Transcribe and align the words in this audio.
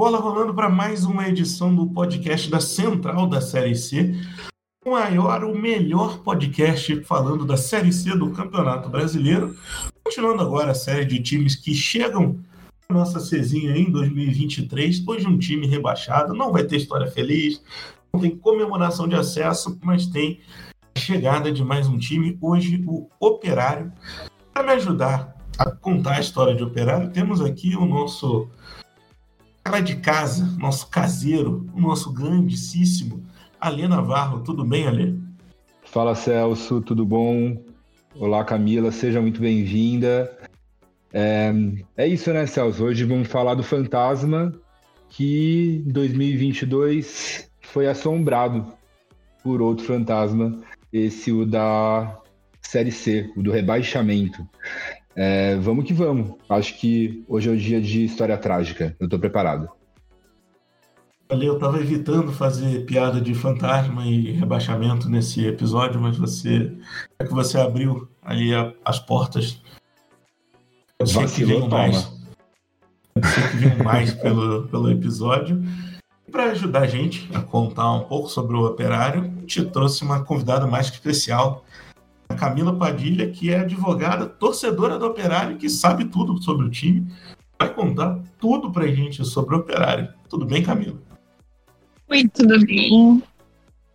Bola 0.00 0.18
rolando 0.18 0.54
para 0.54 0.70
mais 0.70 1.04
uma 1.04 1.28
edição 1.28 1.74
do 1.74 1.86
podcast 1.86 2.50
da 2.50 2.58
Central 2.58 3.26
da 3.26 3.38
Série 3.38 3.76
C. 3.76 4.14
O 4.82 4.92
maior, 4.92 5.44
o 5.44 5.54
melhor 5.54 6.20
podcast 6.20 7.04
falando 7.04 7.44
da 7.44 7.58
Série 7.58 7.92
C 7.92 8.16
do 8.16 8.30
Campeonato 8.30 8.88
Brasileiro. 8.88 9.54
Continuando 10.02 10.40
agora 10.40 10.70
a 10.70 10.74
série 10.74 11.04
de 11.04 11.20
times 11.20 11.54
que 11.54 11.74
chegam 11.74 12.40
à 12.88 12.94
nossa 12.94 13.20
Cezinha 13.20 13.76
em 13.76 13.90
2023. 13.90 15.06
Hoje 15.06 15.26
um 15.26 15.36
time 15.36 15.66
rebaixado, 15.66 16.32
não 16.32 16.50
vai 16.50 16.64
ter 16.64 16.76
história 16.76 17.06
feliz, 17.06 17.62
não 18.10 18.22
tem 18.22 18.34
comemoração 18.34 19.06
de 19.06 19.16
acesso, 19.16 19.78
mas 19.84 20.06
tem 20.06 20.40
a 20.96 20.98
chegada 20.98 21.52
de 21.52 21.62
mais 21.62 21.86
um 21.86 21.98
time. 21.98 22.38
Hoje 22.40 22.82
o 22.86 23.06
Operário. 23.20 23.92
Para 24.54 24.62
me 24.62 24.72
ajudar 24.72 25.36
a 25.58 25.70
contar 25.70 26.16
a 26.16 26.20
história 26.20 26.54
de 26.54 26.64
Operário, 26.64 27.10
temos 27.10 27.42
aqui 27.42 27.76
o 27.76 27.84
nosso 27.84 28.48
cara 29.62 29.80
de 29.80 29.96
casa, 29.96 30.44
nosso 30.58 30.88
caseiro, 30.88 31.66
o 31.74 31.80
nosso 31.80 32.12
grandíssimo 32.12 33.22
Alê 33.60 33.86
Navarro. 33.86 34.40
Tudo 34.40 34.64
bem, 34.64 34.86
Alê? 34.86 35.14
Fala, 35.84 36.14
Celso, 36.14 36.80
tudo 36.80 37.04
bom? 37.04 37.62
Olá, 38.14 38.44
Camila, 38.44 38.90
seja 38.90 39.20
muito 39.20 39.40
bem-vinda. 39.40 40.36
É, 41.12 41.52
é 41.96 42.06
isso, 42.06 42.32
né, 42.32 42.46
Celso? 42.46 42.84
Hoje 42.84 43.04
vamos 43.04 43.28
falar 43.28 43.54
do 43.54 43.62
fantasma 43.62 44.52
que 45.08 45.82
em 45.86 45.92
2022 45.92 47.50
foi 47.60 47.88
assombrado 47.88 48.72
por 49.42 49.60
outro 49.60 49.84
fantasma, 49.84 50.60
esse 50.92 51.32
o 51.32 51.44
da 51.44 52.18
Série 52.62 52.92
C, 52.92 53.30
o 53.36 53.42
do 53.42 53.50
rebaixamento. 53.50 54.46
É, 55.14 55.56
vamos 55.56 55.84
que 55.84 55.92
vamos. 55.92 56.36
Acho 56.48 56.78
que 56.78 57.24
hoje 57.28 57.48
é 57.48 57.52
o 57.52 57.56
dia 57.56 57.80
de 57.80 58.04
história 58.04 58.36
trágica. 58.38 58.96
Eu 58.98 59.08
tô 59.08 59.18
preparado. 59.18 59.68
Eu 61.28 61.54
estava 61.54 61.78
evitando 61.78 62.32
fazer 62.32 62.84
piada 62.86 63.20
de 63.20 63.34
fantasma 63.34 64.04
e 64.04 64.32
rebaixamento 64.32 65.08
nesse 65.08 65.46
episódio, 65.46 66.00
mas 66.00 66.16
você 66.16 66.76
é 67.20 67.24
que 67.24 67.32
você 67.32 67.56
abriu 67.56 68.08
ali 68.20 68.52
a, 68.52 68.72
as 68.84 68.98
portas. 68.98 69.60
Eu 70.98 71.06
sei 71.06 71.26
que 71.26 71.44
veio 71.44 71.68
mais. 71.68 72.12
Eu 73.14 73.24
sei 73.24 73.48
que 73.48 73.56
veio 73.56 73.84
mais 73.84 74.12
pelo, 74.12 74.66
pelo 74.68 74.90
episódio. 74.90 75.62
Para 76.32 76.50
ajudar 76.50 76.80
a 76.80 76.86
gente 76.86 77.28
a 77.34 77.40
contar 77.40 77.92
um 77.92 78.04
pouco 78.04 78.28
sobre 78.28 78.56
o 78.56 78.66
operário, 78.66 79.32
te 79.46 79.64
trouxe 79.64 80.02
uma 80.02 80.24
convidada 80.24 80.66
mais 80.66 80.86
especial, 80.86 81.64
a 81.89 81.89
Camila 82.36 82.76
Padilha, 82.76 83.30
que 83.30 83.50
é 83.50 83.60
advogada, 83.60 84.26
torcedora 84.26 84.98
do 84.98 85.06
Operário, 85.06 85.56
que 85.56 85.68
sabe 85.68 86.04
tudo 86.04 86.42
sobre 86.42 86.66
o 86.66 86.70
time, 86.70 87.12
vai 87.58 87.72
contar 87.72 88.18
tudo 88.38 88.70
pra 88.70 88.86
gente 88.86 89.24
sobre 89.24 89.54
o 89.54 89.58
Operário. 89.58 90.12
Tudo 90.28 90.46
bem, 90.46 90.62
Camila? 90.62 90.98
Oi, 92.08 92.28
tudo 92.28 92.64
bem? 92.66 93.22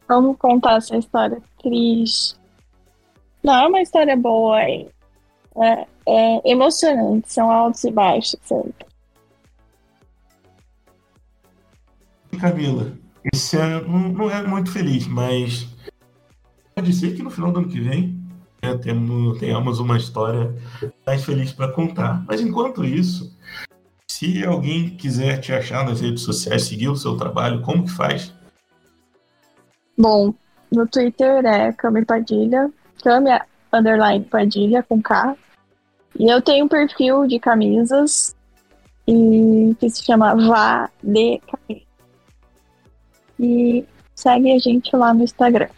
Vamos 0.07 0.37
contar 0.37 0.77
essa 0.77 0.97
história 0.97 1.41
triste. 1.61 2.35
Não 3.43 3.53
é 3.53 3.67
uma 3.67 3.81
história 3.81 4.15
boa, 4.15 4.61
é, 4.61 4.87
é, 5.57 5.87
é 6.07 6.41
emocionante, 6.45 7.31
são 7.31 7.51
altos 7.51 7.83
e 7.83 7.91
baixos 7.91 8.39
sempre. 8.43 8.85
Camila, 12.39 12.91
esse 13.33 13.55
ano 13.57 14.11
não 14.11 14.29
é 14.29 14.45
muito 14.45 14.71
feliz, 14.71 15.07
mas 15.07 15.67
pode 16.75 16.93
ser 16.93 17.15
que 17.15 17.23
no 17.23 17.29
final 17.29 17.51
do 17.51 17.59
ano 17.59 17.69
que 17.69 17.79
vem 17.79 18.24
né, 18.65 18.77
temos, 18.77 19.39
tenhamos 19.39 19.79
uma 19.79 19.97
história 19.97 20.53
mais 21.05 21.23
feliz 21.23 21.51
para 21.51 21.71
contar. 21.71 22.23
Mas 22.27 22.41
enquanto 22.41 22.83
isso, 22.83 23.35
se 24.09 24.43
alguém 24.45 24.91
quiser 24.91 25.39
te 25.39 25.53
achar 25.53 25.85
nas 25.85 26.01
redes 26.01 26.23
sociais, 26.23 26.63
seguir 26.63 26.89
o 26.89 26.95
seu 26.95 27.17
trabalho, 27.17 27.61
como 27.61 27.85
que 27.85 27.91
faz? 27.91 28.33
Bom, 29.97 30.33
no 30.71 30.87
Twitter 30.87 31.45
é 31.45 31.71
Cami 31.71 32.05
Padilha, 32.05 32.71
Cami 33.03 33.29
underline 33.71 34.25
Padilha 34.25 34.83
com 34.83 35.01
K. 35.01 35.35
E 36.17 36.31
eu 36.31 36.41
tenho 36.41 36.65
um 36.65 36.67
perfil 36.67 37.27
de 37.27 37.39
camisas 37.39 38.35
e 39.07 39.75
que 39.79 39.89
se 39.89 40.03
chama 40.03 40.35
Vá 40.35 40.89
de 41.03 41.39
Camisa. 41.39 41.85
E 43.39 43.85
segue 44.15 44.51
a 44.53 44.57
gente 44.57 44.95
lá 44.95 45.13
no 45.13 45.23
Instagram. 45.23 45.69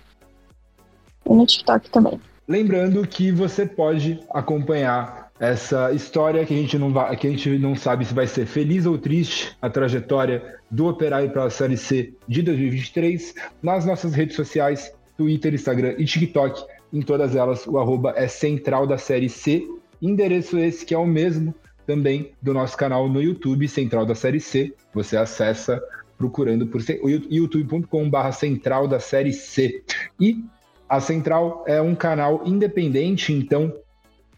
E 1.25 1.33
no 1.33 1.45
TikTok 1.45 1.89
também. 1.89 2.19
Lembrando 2.47 3.05
que 3.05 3.29
você 3.29 3.65
pode 3.65 4.21
acompanhar 4.29 5.29
essa 5.37 5.91
história 5.91 6.45
que 6.45 6.53
a 6.53 6.57
gente 6.57 6.77
não 6.77 6.93
vai, 6.93 7.15
que 7.17 7.27
a 7.27 7.29
gente 7.29 7.59
não 7.59 7.75
sabe 7.75 8.05
se 8.05 8.13
vai 8.13 8.25
ser 8.25 8.45
feliz 8.45 8.85
ou 8.85 8.97
triste 8.97 9.55
a 9.61 9.69
trajetória 9.69 10.55
do 10.71 10.87
Operário 10.87 11.29
para 11.29 11.43
a 11.43 11.49
Série 11.49 11.75
C 11.75 12.13
de 12.25 12.41
2023 12.41 13.35
nas 13.61 13.85
nossas 13.85 14.13
redes 14.13 14.37
sociais, 14.37 14.93
Twitter, 15.17 15.53
Instagram 15.53 15.95
e 15.97 16.05
TikTok. 16.05 16.63
Em 16.93 17.01
todas 17.01 17.35
elas, 17.35 17.67
o 17.67 17.77
arroba 17.77 18.13
é 18.15 18.29
central 18.29 18.87
da 18.87 18.97
Série 18.97 19.27
C. 19.27 19.67
Endereço 20.01 20.57
esse 20.57 20.85
que 20.85 20.93
é 20.93 20.97
o 20.97 21.05
mesmo 21.05 21.53
também 21.85 22.31
do 22.41 22.53
nosso 22.53 22.77
canal 22.77 23.09
no 23.09 23.21
YouTube, 23.21 23.67
Central 23.67 24.05
da 24.05 24.15
Série 24.15 24.39
C. 24.39 24.73
Você 24.93 25.17
acessa 25.17 25.81
procurando 26.17 26.65
por 26.65 26.81
youtube.com/barra 27.29 28.31
Central 28.31 28.87
da 28.87 29.01
Série 29.01 29.33
C. 29.33 29.83
E 30.17 30.43
a 30.89 30.99
Central 30.99 31.63
é 31.67 31.81
um 31.81 31.95
canal 31.95 32.41
independente, 32.45 33.33
então, 33.33 33.73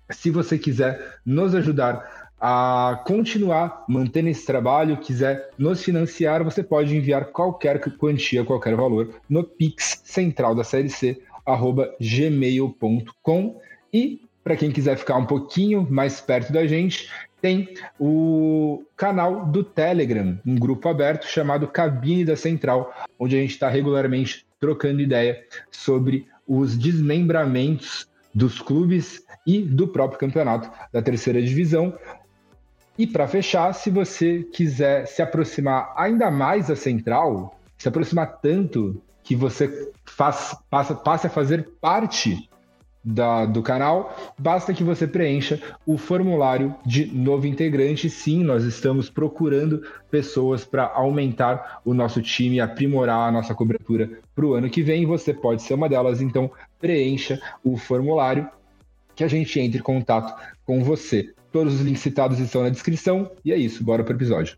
se 0.10 0.32
você 0.32 0.58
quiser 0.58 1.18
nos 1.26 1.54
ajudar 1.54 2.32
a 2.42 3.04
continuar 3.06 3.84
mantendo 3.88 4.30
esse 4.30 4.46
trabalho, 4.46 4.98
quiser 4.98 5.50
nos 5.58 5.84
financiar, 5.84 6.44
você 6.44 6.64
pode 6.64 6.96
enviar 6.96 7.26
qualquer 7.26 7.80
quantia, 7.98 8.46
qualquer 8.46 8.76
valor 8.76 9.16
no 9.30 9.44
Pix 9.44 10.02
Central 10.06 10.56
da 10.56 10.64
Série 10.64 10.90
C, 10.90 11.22
arroba 11.46 11.94
gmail.com. 12.00 13.62
E 13.92 14.22
para 14.44 14.56
quem 14.56 14.72
quiser 14.72 14.98
ficar 14.98 15.18
um 15.18 15.26
pouquinho 15.26 15.86
mais 15.90 16.22
perto 16.22 16.54
da 16.54 16.66
gente, 16.66 17.10
tem 17.42 17.74
o 18.00 18.84
canal 18.96 19.46
do 19.46 19.64
Telegram, 19.64 20.40
um 20.46 20.56
grupo 20.56 20.88
aberto 20.88 21.26
chamado 21.26 21.68
Cabine 21.68 22.26
da 22.26 22.36
Central, 22.36 22.94
onde 23.18 23.38
a 23.38 23.42
gente 23.42 23.52
está 23.52 23.70
regularmente 23.70 24.46
trocando 24.60 25.02
ideia 25.02 25.42
sobre 25.72 26.28
os 26.50 26.76
desmembramentos 26.76 28.10
dos 28.34 28.60
clubes 28.60 29.24
e 29.46 29.62
do 29.62 29.88
próprio 29.88 30.20
campeonato 30.20 30.70
da 30.92 31.02
terceira 31.02 31.40
divisão. 31.42 31.94
E 32.98 33.06
para 33.06 33.28
fechar, 33.28 33.72
se 33.74 33.92
você 33.92 34.44
quiser 34.52 35.06
se 35.06 35.22
aproximar 35.22 35.94
ainda 35.96 36.32
mais 36.32 36.68
da 36.68 36.76
central, 36.76 37.58
se 37.78 37.88
aproximar 37.88 38.40
tanto 38.42 39.02
que 39.24 39.36
você 39.36 39.92
faz, 40.04 40.58
passa, 40.70 40.96
passe 40.96 41.28
a 41.28 41.30
fazer 41.30 41.70
parte 41.80 42.50
da, 43.04 43.46
do 43.46 43.62
canal, 43.62 44.16
basta 44.38 44.74
que 44.74 44.84
você 44.84 45.08
preencha 45.08 45.60
o 45.86 45.98
formulário 45.98 46.76
de 46.86 47.06
novo 47.06 47.48
integrante. 47.48 48.10
Sim, 48.10 48.44
nós 48.44 48.64
estamos 48.64 49.10
procurando 49.10 49.82
pessoas 50.12 50.66
para 50.66 50.92
aumentar 50.94 51.82
o 51.86 51.94
nosso 51.94 52.22
time, 52.22 52.60
aprimorar 52.60 53.30
a 53.30 53.32
nossa 53.32 53.56
cobertura 53.56 54.10
para 54.36 54.46
o 54.46 54.54
ano 54.54 54.70
que 54.70 54.82
vem. 54.82 55.06
Você 55.06 55.34
pode 55.34 55.62
ser 55.62 55.74
uma 55.74 55.90
delas, 55.90 56.22
então 56.22 56.52
preencha 56.80 57.40
o 57.64 57.78
formulário 57.78 58.50
que 59.16 59.24
a 59.24 59.28
gente 59.28 59.60
entre 59.60 59.80
em 59.80 59.84
contato 59.84 60.34
com 60.66 60.84
você. 60.84 61.34
Todos 61.52 61.76
os 61.76 61.82
links 61.82 62.02
citados 62.02 62.40
estão 62.40 62.64
na 62.64 62.70
descrição 62.70 63.32
e 63.44 63.52
é 63.52 63.58
isso, 63.58 63.84
bora 63.84 64.04
para 64.04 64.14
o 64.14 64.16
episódio. 64.16 64.58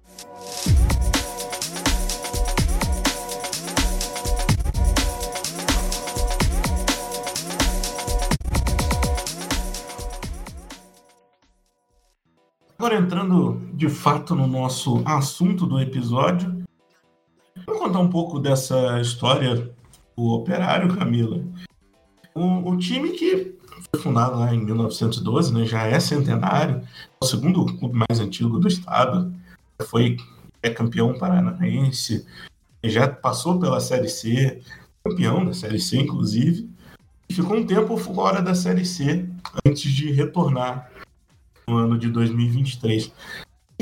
Agora 12.91 13.06
entrando 13.06 13.62
de 13.73 13.88
fato 13.88 14.35
no 14.35 14.46
nosso 14.46 15.02
assunto 15.05 15.66
do 15.66 15.79
episódio, 15.79 16.61
vou 17.66 17.79
contar 17.79 17.99
um 17.99 18.09
pouco 18.09 18.38
dessa 18.38 18.99
história 18.99 19.73
do 20.17 20.26
Operário, 20.26 20.93
Camila. 20.93 21.41
O, 22.35 22.70
o 22.70 22.78
time 22.78 23.11
que 23.11 23.55
foi 23.90 24.02
fundado 24.02 24.38
lá 24.38 24.53
em 24.53 24.59
1912, 24.59 25.53
né, 25.53 25.66
já 25.66 25.88
é 25.88 26.02
centenário, 26.02 26.82
é 26.82 27.23
o 27.23 27.26
segundo 27.26 27.66
clube 27.78 27.97
mais 28.09 28.20
antigo 28.20 28.59
do 28.59 28.67
estado, 28.67 29.34
foi 29.84 30.17
é 30.61 30.70
campeão 30.70 31.17
paranaense, 31.17 32.28
já 32.84 33.08
passou 33.08 33.58
pela 33.58 33.79
Série 33.79 34.09
C, 34.09 34.61
campeão 35.02 35.46
da 35.46 35.53
Série 35.53 35.79
C, 35.79 35.97
inclusive, 35.97 36.70
e 37.29 37.34
ficou 37.34 37.55
um 37.55 37.66
tempo 37.66 37.96
fora 37.96 38.41
da 38.41 38.53
Série 38.53 38.84
C 38.84 39.29
antes 39.66 39.90
de 39.90 40.11
retornar 40.11 40.91
no 41.72 41.78
ano 41.78 41.97
de 41.97 42.09
2023. 42.09 43.08
O 43.08 43.14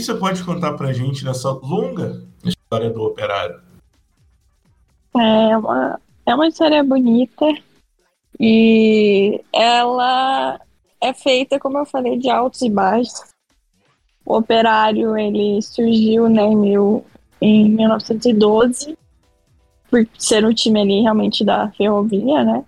você 0.02 0.14
pode 0.14 0.44
contar 0.44 0.74
para 0.74 0.90
a 0.90 0.94
gente 0.94 1.26
nessa 1.26 1.50
longa 1.52 2.24
história 2.46 2.90
do 2.90 3.02
Operário? 3.02 3.60
É 5.18 5.58
uma, 5.58 6.00
é 6.26 6.36
uma 6.36 6.48
história 6.48 6.84
bonita 6.84 7.46
e 8.40 9.42
ela 9.52 10.60
é 11.02 11.14
feita, 11.14 11.60
como 11.60 11.80
eu 11.80 11.86
falei, 11.86 12.18
de 12.18 12.30
altos 12.30 12.62
e 12.62 12.70
baixos. 12.70 13.24
O 14.24 14.38
Operário 14.38 15.18
ele 15.18 15.60
surgiu 15.62 16.30
né, 16.30 16.44
em 16.44 17.04
em 17.42 17.70
1912, 17.70 18.98
por 19.90 20.08
ser 20.18 20.46
um 20.46 20.54
time 20.54 20.82
ali 20.82 21.02
realmente 21.02 21.44
da 21.44 21.72
ferrovia, 21.72 22.44
né? 22.44 22.66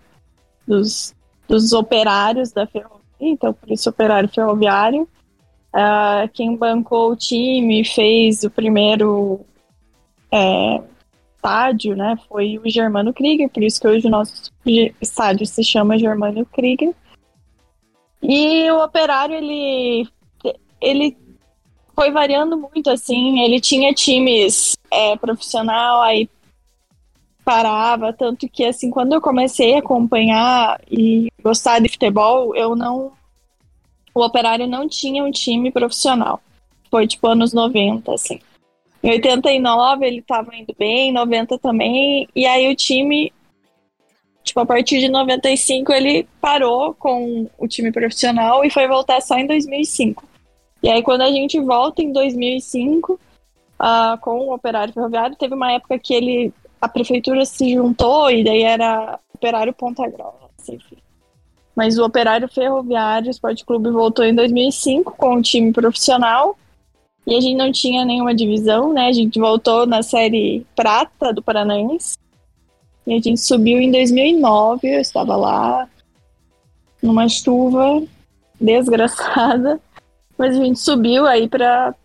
Dos, 0.65 1.13
dos 1.47 1.73
operários 1.73 2.51
da 2.51 2.65
ferrovia, 2.65 3.00
então 3.29 3.53
por 3.53 3.71
isso 3.71 3.89
operário 3.89 4.29
ferroviário. 4.29 5.07
Uh, 5.73 6.27
quem 6.33 6.56
bancou 6.56 7.12
o 7.12 7.15
time, 7.15 7.85
fez 7.85 8.44
o 8.44 8.50
primeiro 8.50 9.39
é, 10.31 10.81
estádio, 11.35 11.95
né? 11.95 12.18
Foi 12.27 12.57
o 12.57 12.69
Germano 12.69 13.13
Krieger, 13.13 13.50
por 13.50 13.63
isso 13.63 13.79
que 13.79 13.88
hoje 13.88 14.07
o 14.07 14.12
nosso 14.12 14.51
estádio 15.01 15.45
se 15.45 15.63
chama 15.63 15.97
Germano 15.97 16.45
Krieger. 16.45 16.94
E 18.21 18.69
o 18.69 18.83
Operário, 18.83 19.35
ele, 19.35 20.07
ele 20.79 21.18
foi 21.95 22.12
variando 22.12 22.56
muito, 22.56 22.89
assim. 22.89 23.41
Ele 23.41 23.59
tinha 23.59 23.94
times 23.94 24.77
é, 24.91 25.18
profissional, 25.18 26.01
aí 26.01 26.29
parava, 27.51 28.13
tanto 28.13 28.48
que, 28.48 28.63
assim, 28.63 28.89
quando 28.89 29.12
eu 29.12 29.19
comecei 29.19 29.75
a 29.75 29.80
acompanhar 29.80 30.80
e 30.89 31.27
gostar 31.44 31.80
de 31.80 31.89
futebol, 31.89 32.56
eu 32.56 32.77
não... 32.77 33.12
O 34.15 34.24
Operário 34.24 34.68
não 34.68 34.88
tinha 34.88 35.21
um 35.21 35.31
time 35.31 35.69
profissional. 35.69 36.42
Foi, 36.89 37.06
tipo, 37.06 37.27
anos 37.27 37.53
90, 37.53 38.13
assim. 38.13 38.39
Em 39.03 39.12
89 39.12 40.06
ele 40.06 40.21
tava 40.21 40.56
indo 40.56 40.74
bem, 40.77 41.12
90 41.12 41.57
também, 41.57 42.27
e 42.33 42.45
aí 42.45 42.71
o 42.71 42.75
time 42.75 43.33
Tipo, 44.44 44.62
a 44.62 44.65
partir 44.65 45.00
de 45.00 45.07
95 45.07 45.94
ele 45.94 46.27
parou 46.42 46.95
com 46.95 47.47
o 47.59 47.68
time 47.68 47.92
profissional 47.92 48.65
e 48.65 48.71
foi 48.71 48.88
voltar 48.88 49.21
só 49.21 49.38
em 49.38 49.45
2005. 49.45 50.24
E 50.81 50.89
aí 50.89 51.04
quando 51.04 51.21
a 51.21 51.31
gente 51.31 51.59
volta 51.59 52.01
em 52.01 52.12
2005 52.12 53.13
uh, 53.13 53.19
ah, 53.77 54.18
com 54.19 54.47
o 54.47 54.54
Operário 54.54 54.95
Ferroviário, 54.95 55.36
teve 55.36 55.54
uma 55.54 55.71
época 55.71 56.00
que 56.00 56.12
ele 56.12 56.51
a 56.81 56.89
prefeitura 56.89 57.45
se 57.45 57.74
juntou 57.75 58.30
e 58.31 58.44
daí 58.44 58.63
era 58.63 59.19
Operário 59.33 59.72
Ponta 59.72 60.07
Grossa, 60.10 60.74
enfim. 60.74 60.98
Mas 61.75 61.98
o 61.98 62.04
Operário 62.04 62.50
Ferroviário 62.50 63.30
Esporte 63.30 63.63
Clube 63.63 63.92
voltou 63.92 64.25
em 64.25 64.33
2005 64.33 65.16
com 65.16 65.36
o 65.36 65.42
time 65.42 65.72
profissional 65.72 66.57
e 67.25 67.36
a 67.36 67.39
gente 67.39 67.56
não 67.56 67.72
tinha 67.72 68.04
nenhuma 68.04 68.33
divisão, 68.33 68.92
né? 68.92 69.07
A 69.07 69.13
gente 69.13 69.39
voltou 69.39 69.86
na 69.86 70.01
série 70.01 70.66
prata 70.75 71.31
do 71.31 71.42
Paranaense 71.42 72.18
e 73.06 73.13
a 73.13 73.19
gente 73.19 73.39
subiu 73.39 73.80
em 73.80 73.92
2009, 73.92 74.88
eu 74.88 75.01
estava 75.01 75.36
lá 75.36 75.88
numa 77.01 77.28
chuva 77.30 78.04
desgraçada, 78.60 79.80
mas 80.38 80.56
a 80.56 80.63
gente 80.63 80.80
subiu 80.80 81.25
aí 81.25 81.48
para 81.48 81.95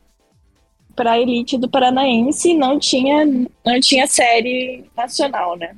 para 0.96 1.12
a 1.12 1.20
elite 1.20 1.58
do 1.58 1.68
Paranaense 1.68 2.54
não 2.54 2.78
tinha 2.78 3.24
não 3.24 3.80
tinha 3.80 4.06
série 4.06 4.84
nacional, 4.96 5.56
né? 5.56 5.76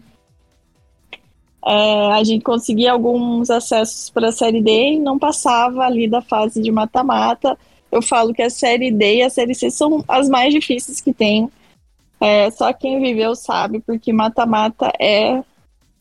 É, 1.67 2.12
a 2.12 2.25
gente 2.25 2.43
conseguia 2.44 2.93
alguns 2.93 3.50
acessos 3.50 4.09
para 4.09 4.29
a 4.29 4.32
série 4.32 4.62
D 4.62 4.93
e 4.93 5.00
não 5.00 5.19
passava 5.19 5.82
ali 5.85 6.09
da 6.09 6.23
fase 6.23 6.62
de 6.62 6.70
mata-mata. 6.70 7.59
Eu 7.91 8.00
falo 8.00 8.32
que 8.32 8.43
a 8.43 8.49
série 8.49 8.91
D 8.91 9.17
e 9.17 9.23
a 9.23 9.31
série 9.31 9.55
C 9.55 9.70
são 9.70 10.05
as 10.09 10.29
mais 10.29 10.55
difíceis 10.55 11.00
que 11.00 11.12
tem 11.12 11.50
é, 12.21 12.50
só 12.50 12.73
quem 12.73 13.00
viveu 13.00 13.35
sabe, 13.37 13.81
porque 13.81 14.12
mata-mata 14.12 14.93
é 14.99 15.43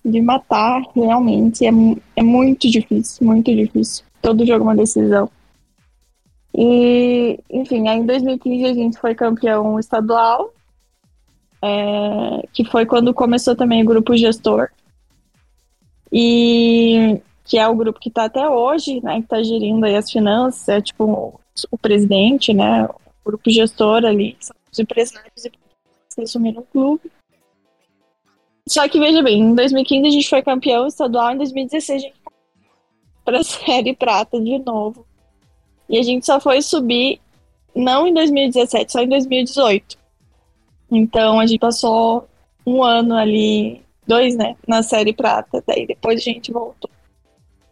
de 0.04 0.22
matar 0.22 0.82
realmente. 0.96 1.66
É, 1.66 1.72
é 2.16 2.24
muito 2.24 2.70
difícil, 2.70 3.26
muito 3.26 3.54
difícil. 3.54 4.04
Todo 4.22 4.46
jogo 4.46 4.62
é 4.62 4.68
uma 4.68 4.76
decisão. 4.76 5.30
E, 6.58 7.40
enfim, 7.52 7.88
aí 7.88 8.00
em 8.00 8.06
2015 8.06 8.66
a 8.66 8.74
gente 8.74 8.98
foi 8.98 9.14
campeão 9.14 9.80
estadual, 9.80 10.52
é, 11.62 12.48
que 12.52 12.66
foi 12.66 12.84
quando 12.84 13.14
começou 13.14 13.56
também 13.56 13.84
o 13.84 13.86
grupo 13.86 14.18
gestor. 14.18 14.70
E 16.12 17.22
que 17.46 17.60
é 17.60 17.68
o 17.68 17.76
grupo 17.76 18.00
que 18.00 18.10
está 18.10 18.26
até 18.26 18.50
hoje, 18.50 19.00
né, 19.02 19.18
que 19.18 19.26
está 19.26 19.44
gerindo 19.44 19.86
aí 19.86 19.96
as 19.96 20.12
finanças, 20.12 20.68
é 20.68 20.82
tipo 20.82 21.40
o 21.72 21.78
presidente, 21.78 22.54
né, 22.54 22.86
o 22.86 22.96
grupo 23.24 23.50
gestor 23.50 24.04
ali, 24.04 24.36
são 24.40 24.56
os 24.72 24.80
empresários 24.80 25.44
que 26.16 26.22
assumiram 26.22 26.62
o 26.62 26.66
clube. 26.66 27.12
Só 28.68 28.88
que 28.90 29.00
veja 29.00 29.22
bem, 29.24 29.40
em 29.40 29.56
2015 29.56 30.08
a 30.08 30.12
gente 30.12 30.30
foi 30.30 30.42
campeão 30.42 30.88
estadual, 30.88 31.32
em 31.32 31.38
2016 31.38 32.04
a 32.04 32.06
gente 32.06 32.18
para 33.24 33.40
a 33.40 33.44
Série 33.46 33.96
Prata 33.96 34.42
de 34.42 34.60
novo. 34.60 35.07
E 35.90 35.98
a 35.98 36.04
gente 36.04 36.26
só 36.26 36.40
foi 36.40 36.62
subir, 36.62 37.20
não 37.76 38.08
em 38.08 38.14
2017, 38.14 38.92
só 38.92 39.02
em 39.02 39.10
2018. 39.10 39.98
Então 40.92 41.40
a 41.40 41.46
gente 41.46 41.60
passou 41.60 42.28
um 42.66 42.84
ano 42.84 43.16
ali, 43.16 43.82
dois, 44.06 44.36
né, 44.36 44.56
na 44.68 44.84
Série 44.84 45.14
Prata, 45.14 45.64
daí 45.66 45.86
depois 45.86 46.20
a 46.20 46.24
gente 46.24 46.52
voltou. 46.52 46.90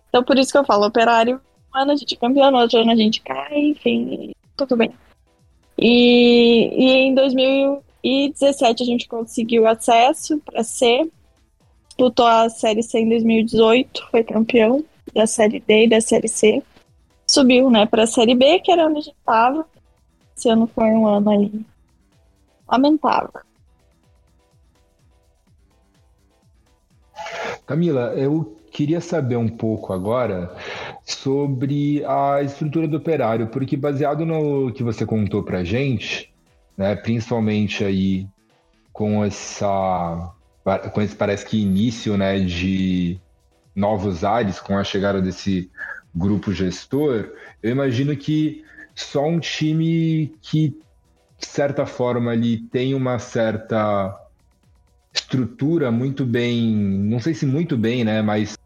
Então 0.09 0.23
por 0.23 0.37
isso 0.37 0.51
que 0.51 0.57
eu 0.57 0.65
falo, 0.65 0.85
operário, 0.85 1.41
um 1.73 1.77
ano 1.77 1.91
a 1.91 1.95
gente 1.95 2.15
é 2.15 2.17
campeão, 2.17 2.51
no 2.51 2.59
outro 2.59 2.79
ano 2.79 2.91
a 2.91 2.95
gente 2.95 3.21
cai, 3.21 3.57
enfim, 3.57 4.31
tudo 4.55 4.77
bem. 4.77 4.93
E, 5.77 6.69
e 6.73 6.91
em 7.07 7.13
2000, 7.13 7.83
e 8.03 8.29
17 8.29 8.83
a 8.83 8.85
gente 8.85 9.07
conseguiu 9.07 9.67
acesso 9.67 10.39
para 10.45 10.63
C. 10.63 11.09
Disputou 11.87 12.27
a 12.27 12.49
Série 12.49 12.83
C 12.83 12.99
em 12.99 13.09
2018, 13.09 14.07
foi 14.11 14.23
campeão 14.23 14.83
da 15.13 15.25
Série 15.25 15.59
D 15.59 15.85
e 15.85 15.89
da 15.89 15.99
Série 15.99 16.27
C. 16.27 16.61
Subiu, 17.27 17.69
né, 17.69 17.85
para 17.85 18.03
a 18.03 18.07
Série 18.07 18.35
B, 18.35 18.59
que 18.59 18.71
era 18.71 18.85
onde 18.85 18.99
a 18.99 19.01
gente 19.01 19.17
estava. 19.17 19.65
Esse 20.37 20.49
ano 20.49 20.67
foi 20.67 20.85
um 20.85 21.07
ano 21.07 21.29
aí 21.29 21.65
lamentável. 22.67 23.31
Camila, 27.65 28.13
eu 28.15 28.57
queria 28.71 29.01
saber 29.01 29.37
um 29.37 29.47
pouco 29.47 29.93
agora 29.93 30.55
sobre 31.03 32.03
a 32.05 32.41
estrutura 32.43 32.87
do 32.87 32.97
operário, 32.97 33.47
porque 33.47 33.77
baseado 33.77 34.25
no 34.25 34.71
que 34.73 34.83
você 34.83 35.05
contou 35.05 35.41
para 35.41 35.63
gente, 35.63 36.31
né? 36.77 36.95
Principalmente 36.95 37.83
aí 37.83 38.27
com 38.91 39.23
essa 39.23 40.31
com 40.93 41.01
esse 41.01 41.15
parece 41.15 41.45
que 41.45 41.61
início, 41.61 42.17
né, 42.17 42.39
de 42.39 43.19
novos 43.75 44.23
ares 44.23 44.59
com 44.59 44.77
a 44.77 44.83
chegada 44.83 45.21
desse 45.21 45.69
grupo 46.15 46.53
gestor, 46.53 47.31
eu 47.61 47.71
imagino 47.71 48.15
que 48.15 48.63
só 48.95 49.27
um 49.27 49.39
time 49.39 50.33
que 50.41 50.69
de 51.37 51.45
certa 51.45 51.85
forma 51.85 52.31
ali 52.31 52.57
tem 52.57 52.93
uma 52.93 53.19
certa 53.19 54.17
estrutura 55.13 55.91
muito 55.91 56.25
bem, 56.25 56.65
não 56.65 57.19
sei 57.19 57.33
se 57.33 57.45
muito 57.45 57.77
bem, 57.77 58.03
né, 58.03 58.21
mas 58.21 58.57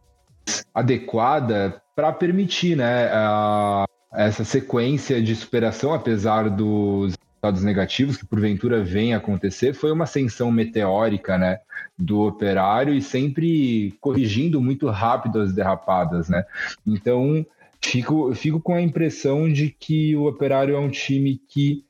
adequada 0.74 1.82
para 1.96 2.12
permitir, 2.12 2.76
né, 2.76 3.10
a, 3.12 3.86
essa 4.14 4.44
sequência 4.44 5.22
de 5.22 5.36
superação, 5.36 5.94
apesar 5.94 6.50
dos 6.50 7.16
resultados 7.40 7.64
negativos 7.64 8.18
que 8.18 8.26
porventura 8.26 8.84
vem 8.84 9.14
acontecer 9.14 9.74
foi 9.74 9.92
uma 9.92 10.04
ascensão 10.04 10.52
meteórica 10.52 11.38
né, 11.38 11.60
do 11.98 12.22
operário 12.22 12.94
e 12.94 13.02
sempre 13.02 13.98
corrigindo 14.02 14.62
muito 14.62 14.90
rápido 14.90 15.40
as 15.40 15.54
derrapadas. 15.54 16.28
Né? 16.28 16.44
Então, 16.86 17.46
fico, 17.82 18.34
fico 18.36 18.60
com 18.60 18.76
a 18.76 18.82
impressão 18.82 19.52
de 19.52 19.70
que 19.70 20.16
o 20.16 20.28
operário 20.28 20.76
é 20.76 20.80
um 20.80 20.90
time 20.90 21.42
que 21.48 21.86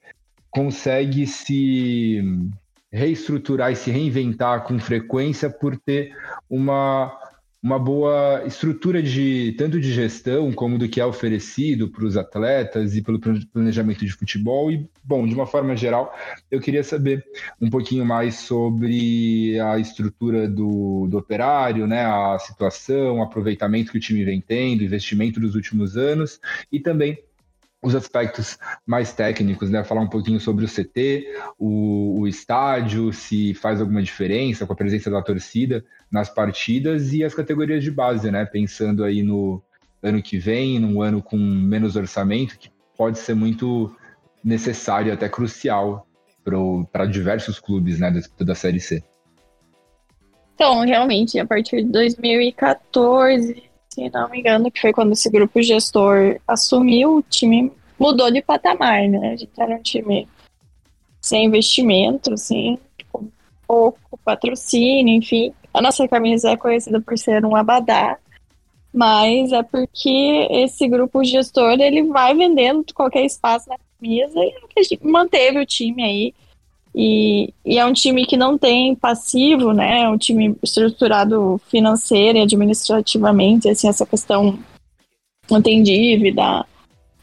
consegue 0.51 1.25
se 1.25 2.23
reestruturar 2.91 3.71
e 3.71 3.75
se 3.75 3.91
reinventar 3.91 4.63
com 4.63 4.79
frequência 4.79 5.49
por 5.49 5.75
ter 5.77 6.15
uma 6.49 7.11
uma 7.61 7.77
boa 7.77 8.43
estrutura 8.45 9.03
de 9.03 9.53
tanto 9.57 9.79
de 9.81 9.91
gestão 9.91 10.51
como 10.53 10.77
do 10.77 10.87
que 10.87 11.01
é 11.01 11.05
oferecido 11.05 11.89
para 11.89 12.05
os 12.05 12.15
atletas 12.15 12.95
e 12.95 13.01
pelo 13.01 13.19
planejamento 13.19 14.05
de 14.05 14.13
futebol. 14.13 14.71
E 14.71 14.89
bom 15.03 15.27
de 15.27 15.35
uma 15.35 15.45
forma 15.45 15.75
geral 15.75 16.13
eu 16.49 16.61
queria 16.61 16.83
saber 16.83 17.25
um 17.59 17.69
pouquinho 17.69 18.05
mais 18.05 18.35
sobre 18.35 19.59
a 19.59 19.77
estrutura 19.77 20.47
do, 20.47 21.07
do 21.07 21.17
operário 21.17 21.85
né 21.85 22.05
a 22.05 22.37
situação 22.39 23.17
o 23.17 23.23
aproveitamento 23.23 23.91
que 23.91 23.97
o 23.97 24.01
time 24.01 24.23
vem 24.23 24.39
tendo 24.39 24.83
investimento 24.83 25.39
dos 25.39 25.55
últimos 25.55 25.97
anos 25.97 26.39
e 26.71 26.79
também 26.79 27.17
os 27.81 27.95
aspectos 27.95 28.57
mais 28.85 29.13
técnicos, 29.13 29.69
né? 29.69 29.83
Falar 29.83 30.01
um 30.01 30.09
pouquinho 30.09 30.39
sobre 30.39 30.65
o 30.65 30.67
CT, 30.67 31.27
o, 31.57 32.19
o, 32.19 32.27
estádio, 32.27 33.13
se 33.13 33.53
faz 33.53 33.79
alguma 33.79 34.03
diferença 34.03 34.65
com 34.65 34.73
a 34.73 34.75
presença 34.75 35.09
da 35.09 35.21
torcida 35.21 35.83
nas 36.11 36.29
partidas 36.29 37.13
e 37.13 37.23
as 37.23 37.33
categorias 37.33 37.83
de 37.83 37.91
base, 37.91 38.29
né? 38.29 38.45
Pensando 38.45 39.03
aí 39.03 39.23
no 39.23 39.63
ano 40.03 40.21
que 40.21 40.37
vem, 40.37 40.79
num 40.79 41.01
ano 41.01 41.21
com 41.21 41.37
menos 41.37 41.95
orçamento, 41.95 42.57
que 42.57 42.69
pode 42.97 43.17
ser 43.17 43.33
muito 43.33 43.95
necessário, 44.43 45.13
até 45.13 45.29
crucial 45.29 46.05
para 46.91 47.05
diversos 47.05 47.59
clubes, 47.59 47.99
né? 47.99 48.11
Da, 48.11 48.45
da 48.45 48.55
Série 48.55 48.79
C. 48.79 49.03
Então, 50.55 50.81
realmente, 50.81 51.39
a 51.39 51.45
partir 51.45 51.83
de 51.83 51.91
2014, 51.91 53.68
se 54.07 54.13
não 54.13 54.29
me 54.29 54.39
engano, 54.39 54.71
que 54.71 54.81
foi 54.81 54.93
quando 54.93 55.11
esse 55.11 55.29
grupo 55.29 55.61
gestor 55.61 56.39
assumiu, 56.47 57.17
o 57.17 57.21
time 57.21 57.71
mudou 57.99 58.31
de 58.31 58.41
patamar, 58.41 59.07
né? 59.07 59.33
A 59.33 59.35
gente 59.35 59.51
era 59.57 59.75
um 59.75 59.81
time 59.81 60.27
sem 61.21 61.45
investimento, 61.45 62.33
assim, 62.33 62.77
com 63.11 63.27
pouco 63.67 64.17
patrocínio, 64.23 65.15
enfim. 65.15 65.53
A 65.73 65.81
nossa 65.81 66.07
camisa 66.07 66.51
é 66.51 66.57
conhecida 66.57 67.01
por 67.01 67.17
ser 67.17 67.45
um 67.45 67.55
abadá, 67.55 68.17
mas 68.93 69.51
é 69.51 69.61
porque 69.61 70.47
esse 70.49 70.87
grupo 70.87 71.23
gestor 71.23 71.79
ele 71.79 72.03
vai 72.03 72.33
vendendo 72.33 72.85
qualquer 72.93 73.25
espaço 73.25 73.69
na 73.69 73.77
camisa 73.99 74.39
e 74.39 74.99
manteve 75.03 75.59
o 75.59 75.65
time 75.65 76.03
aí. 76.03 76.33
E, 76.93 77.53
e, 77.63 77.77
é 77.77 77.85
um 77.85 77.93
time 77.93 78.25
que 78.25 78.35
não 78.35 78.57
tem 78.57 78.95
passivo, 78.95 79.73
né? 79.73 80.01
É 80.03 80.09
um 80.09 80.17
time 80.17 80.57
estruturado 80.63 81.61
financeira 81.67 82.39
e 82.39 82.41
administrativamente, 82.41 83.69
assim, 83.69 83.87
essa 83.87 84.05
questão 84.05 84.57
não 85.49 85.61
tem 85.61 85.83
dívida. 85.83 86.65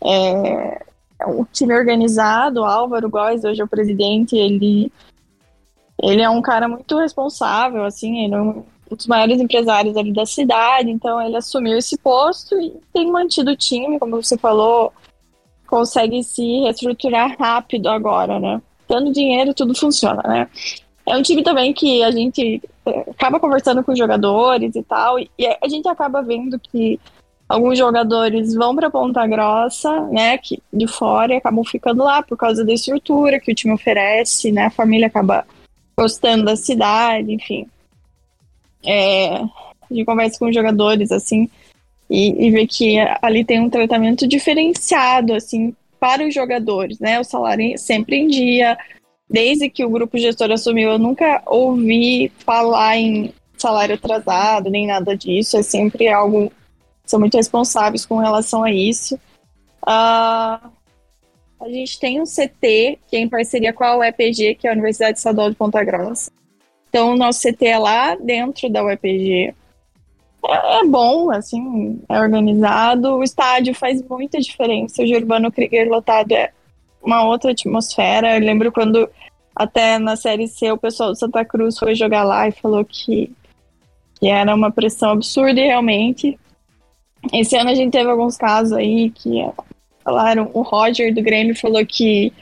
É, 0.03 0.85
é 1.21 1.27
um 1.27 1.45
time 1.45 1.75
organizado, 1.75 2.65
Álvaro 2.65 3.11
Góes, 3.11 3.45
hoje 3.45 3.61
é 3.61 3.65
o 3.65 3.69
presidente, 3.69 4.37
ele, 4.37 4.93
ele 6.03 6.23
é 6.23 6.31
um 6.31 6.43
cara 6.43 6.69
muito 6.69 6.99
responsável, 6.99 7.85
assim, 7.85 8.25
ele 8.25 8.35
é 8.35 8.41
um 8.41 8.65
dos 8.89 9.07
maiores 9.07 9.41
empresários 9.41 9.97
ali 9.97 10.13
da 10.13 10.25
cidade, 10.25 10.91
então 10.91 11.21
ele 11.21 11.37
assumiu 11.37 11.77
esse 11.77 11.99
posto 11.99 12.61
e 12.61 12.73
tem 12.93 13.11
mantido 13.11 13.51
o 13.51 13.57
time, 13.57 13.99
como 13.99 14.23
você 14.23 14.39
falou, 14.39 14.93
consegue 15.67 16.23
se 16.23 16.61
reestruturar 16.61 17.37
rápido 17.39 17.89
agora, 17.89 18.39
né? 18.39 18.63
Dando 18.89 19.13
dinheiro, 19.13 19.55
tudo 19.55 19.75
funciona, 19.75 20.23
né? 20.23 20.49
É 21.07 21.17
um 21.17 21.23
time 21.23 21.43
também 21.43 21.73
que 21.73 22.03
a 22.03 22.11
gente 22.11 22.61
é, 22.85 23.01
acaba 23.11 23.39
conversando 23.39 23.83
com 23.83 23.95
jogadores 23.95 24.75
e 24.75 24.83
tal, 24.83 25.19
e 25.19 25.29
a 25.39 25.69
gente 25.69 25.89
acaba 25.89 26.23
vendo 26.23 26.59
que 26.59 26.99
alguns 27.49 27.79
jogadores 27.79 28.55
vão 28.55 28.75
para 28.75 28.91
Ponta 28.91 29.25
Grossa, 29.27 30.01
né, 30.07 30.37
que 30.39 30.61
de 30.73 30.87
fora 30.89 31.33
e 31.33 31.37
acabam 31.37 31.65
ficando 31.65 32.03
lá 32.03 32.23
por 32.23 32.37
causa 32.37 32.65
da 32.65 32.73
estrutura 32.73 33.39
que 33.39 33.53
o 33.53 33.55
time 33.55 33.73
oferece, 33.73 34.51
né, 34.51 34.67
a 34.67 34.71
família 34.71 35.07
acaba 35.07 35.47
gostando 35.97 36.45
da 36.45 36.57
cidade, 36.57 37.33
enfim. 37.33 37.67
É, 38.85 39.37
a 39.37 39.49
gente 39.91 40.05
conversa 40.05 40.39
com 40.39 40.49
os 40.49 40.55
jogadores, 40.55 41.13
assim, 41.13 41.49
e, 42.11 42.47
e 42.47 42.51
vê 42.51 42.67
que 42.67 42.97
ali 43.23 43.45
tem 43.45 43.61
um 43.61 43.71
tratamento 43.71 44.27
diferenciado, 44.27 45.35
assim, 45.35 45.75
para 45.99 46.27
os 46.27 46.35
jogadores, 46.35 46.99
né, 46.99 47.19
o 47.19 47.25
salário 47.25 47.79
sempre 47.79 48.17
em 48.17 48.29
dia, 48.29 48.77
desde 49.29 49.69
que 49.69 49.85
o 49.85 49.91
grupo 49.91 50.19
gestor 50.19 50.51
assumiu, 50.51 50.91
eu 50.91 50.99
nunca 50.99 51.43
ouvi 51.47 52.31
falar 52.39 52.97
em 52.97 53.33
salário 53.57 53.95
atrasado, 53.95 54.71
nem 54.71 54.87
nada 54.87 55.17
disso, 55.17 55.57
é 55.57 55.63
sempre 55.63 56.09
algo 56.09 56.53
são 57.07 57.21
muito 57.21 57.37
responsáveis 57.37 58.05
com 58.05 58.17
relação 58.19 58.65
a 58.65 58.73
isso. 58.73 59.15
Uh, 59.83 60.69
a 61.59 61.69
gente 61.69 61.99
tem 61.99 62.21
um 62.21 62.25
CT, 62.25 62.99
que 63.09 63.17
é 63.17 63.21
em 63.21 63.29
parceria 63.29 63.73
com 63.73 63.85
a 63.85 63.97
UEPG, 63.97 64.57
que 64.57 64.67
é 64.67 64.71
a 64.71 64.73
Universidade 64.73 65.17
Estadual 65.17 65.49
de 65.49 65.57
Ponta 65.57 65.83
Grossa. 65.85 66.31
Então, 66.89 67.13
o 67.13 67.17
nosso 67.17 67.41
CT 67.41 67.67
é 67.67 67.79
lá 67.79 68.17
dentro 68.17 68.69
da 68.69 68.85
UEPG. 68.85 69.55
É, 70.49 70.81
é 70.81 70.85
bom, 70.85 71.31
assim, 71.31 72.01
é 72.09 72.21
organizado. 72.21 73.17
O 73.17 73.23
estádio 73.23 73.75
faz 73.75 74.03
muita 74.03 74.41
diferença. 74.41 75.03
O 75.03 75.07
Urbano 75.07 75.51
Krieger 75.51 75.89
lotado 75.89 76.33
é 76.33 76.53
uma 77.03 77.25
outra 77.25 77.53
atmosfera. 77.53 78.39
Eu 78.39 78.45
lembro 78.45 78.71
quando, 78.73 79.09
até 79.55 79.99
na 79.99 80.17
Série 80.17 80.49
C, 80.49 80.71
o 80.71 80.79
pessoal 80.79 81.11
do 81.11 81.19
Santa 81.19 81.45
Cruz 81.45 81.79
foi 81.79 81.95
jogar 81.95 82.25
lá 82.25 82.49
e 82.49 82.53
falou 82.53 82.85
que, 82.85 83.33
que 84.21 84.29
era 84.29 84.55
uma 84.55 84.71
pressão 84.71 85.11
absurda 85.11 85.61
e 85.61 85.67
realmente 85.67 86.39
esse 87.33 87.57
ano 87.57 87.71
a 87.71 87.75
gente 87.75 87.93
teve 87.93 88.09
alguns 88.09 88.37
casos 88.37 88.73
aí 88.73 89.11
que 89.11 89.45
falaram, 90.05 90.51
o 90.55 90.63
Roger 90.63 91.13
do 91.15 91.23
Grêmio 91.23 91.57
falou 91.57 91.85
que 91.85 92.33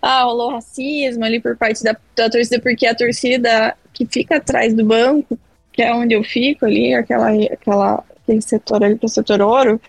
ah, 0.00 0.22
rolou 0.22 0.50
racismo 0.50 1.24
ali 1.24 1.40
por 1.40 1.56
parte 1.56 1.82
da, 1.84 1.94
da 2.16 2.30
torcida, 2.30 2.60
porque 2.60 2.86
a 2.86 2.94
torcida 2.94 3.76
que 3.92 4.06
fica 4.06 4.36
atrás 4.36 4.74
do 4.74 4.84
banco, 4.84 5.38
que 5.80 5.84
é 5.84 5.94
onde 5.94 6.14
eu 6.14 6.22
fico 6.22 6.66
ali, 6.66 6.92
aquela, 6.92 7.30
aquela, 7.30 8.04
aquele 8.22 8.42
setor 8.42 8.84
ali 8.84 8.96
pro 8.96 9.08
setor 9.08 9.40
ouro, 9.40 9.80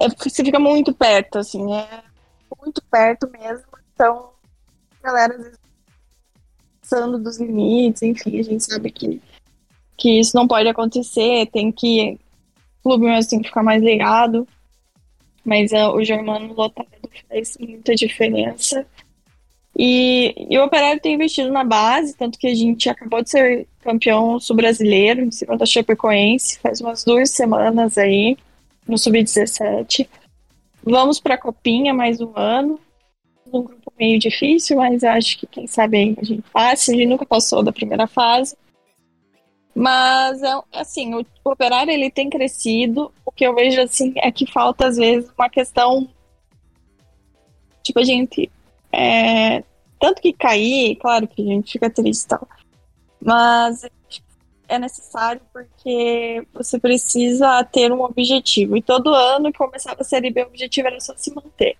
é, 0.00 0.08
você 0.08 0.44
fica 0.44 0.58
muito 0.58 0.92
perto, 0.92 1.38
assim, 1.38 1.72
é 1.72 2.02
muito 2.60 2.82
perto 2.90 3.30
mesmo. 3.30 3.66
Então, 3.94 4.30
a 5.00 5.06
galera 5.06 5.34
às 5.34 5.42
vezes 5.44 5.58
passando 6.80 7.18
dos 7.20 7.38
limites, 7.38 8.02
enfim, 8.02 8.40
a 8.40 8.42
gente 8.42 8.64
sabe 8.64 8.90
que, 8.90 9.22
que 9.96 10.18
isso 10.18 10.36
não 10.36 10.48
pode 10.48 10.68
acontecer, 10.68 11.46
tem 11.52 11.70
que 11.70 12.18
clube 12.82 13.04
mesmo 13.04 13.30
tem 13.30 13.42
que 13.42 13.48
ficar 13.48 13.62
mais 13.62 13.80
ligado. 13.80 14.48
Mas 15.44 15.70
uh, 15.70 15.92
o 15.94 16.02
Germano 16.02 16.52
lotado 16.52 16.88
faz 17.28 17.56
muita 17.60 17.94
diferença. 17.94 18.84
E, 19.76 20.34
e, 20.50 20.58
o 20.58 20.64
Operário 20.64 21.00
tem 21.00 21.14
investido 21.14 21.50
na 21.50 21.64
base, 21.64 22.16
tanto 22.16 22.38
que 22.38 22.46
a 22.46 22.54
gente 22.54 22.88
acabou 22.88 23.22
de 23.22 23.30
ser 23.30 23.66
campeão 23.80 24.38
sul-brasileiro 24.38 25.22
em 25.22 25.30
cima 25.30 25.56
da 25.56 25.64
Chapecoense, 25.64 26.58
faz 26.58 26.80
umas 26.80 27.04
duas 27.04 27.30
semanas 27.30 27.96
aí, 27.96 28.36
no 28.86 28.98
Sub-17. 28.98 30.08
Vamos 30.82 31.20
para 31.20 31.34
a 31.34 31.38
Copinha 31.38 31.94
mais 31.94 32.20
um 32.20 32.32
ano, 32.34 32.80
um 33.52 33.62
grupo 33.62 33.92
meio 33.98 34.18
difícil, 34.18 34.76
mas 34.76 35.04
acho 35.04 35.38
que 35.38 35.46
quem 35.46 35.66
sabe 35.66 36.16
a 36.20 36.24
gente 36.24 36.44
passa, 36.52 36.90
a 36.90 36.94
gente 36.94 37.08
nunca 37.08 37.24
passou 37.24 37.62
da 37.62 37.72
primeira 37.72 38.06
fase. 38.06 38.56
Mas, 39.74 40.42
é, 40.42 40.60
assim, 40.72 41.14
o, 41.14 41.24
o 41.44 41.50
operário 41.50 41.92
ele 41.92 42.10
tem 42.10 42.28
crescido. 42.28 43.12
O 43.24 43.30
que 43.30 43.46
eu 43.46 43.54
vejo, 43.54 43.80
assim, 43.80 44.12
é 44.16 44.30
que 44.30 44.50
falta, 44.50 44.86
às 44.86 44.96
vezes, 44.96 45.30
uma 45.38 45.48
questão. 45.48 46.08
Tipo, 47.82 48.00
a 48.00 48.04
gente. 48.04 48.50
É, 48.92 49.62
tanto 49.98 50.20
que 50.20 50.32
cair, 50.32 50.96
claro 50.96 51.28
que 51.28 51.42
a 51.42 51.54
gente 51.54 51.72
fica 51.72 51.90
triste 51.90 52.24
e 52.24 52.28
tal. 52.28 52.48
Mas 53.20 53.84
é 54.70 54.78
necessário 54.78 55.40
porque 55.52 56.46
você 56.54 56.78
precisa 56.78 57.62
ter 57.64 57.92
um 57.92 58.02
objetivo. 58.02 58.76
E 58.76 58.82
todo 58.82 59.14
ano 59.14 59.52
que 59.52 59.58
começava 59.58 60.00
a 60.00 60.04
Série 60.04 60.30
B, 60.30 60.44
o 60.44 60.46
objetivo 60.46 60.88
era 60.88 61.00
só 61.00 61.12
se 61.16 61.34
manter. 61.34 61.76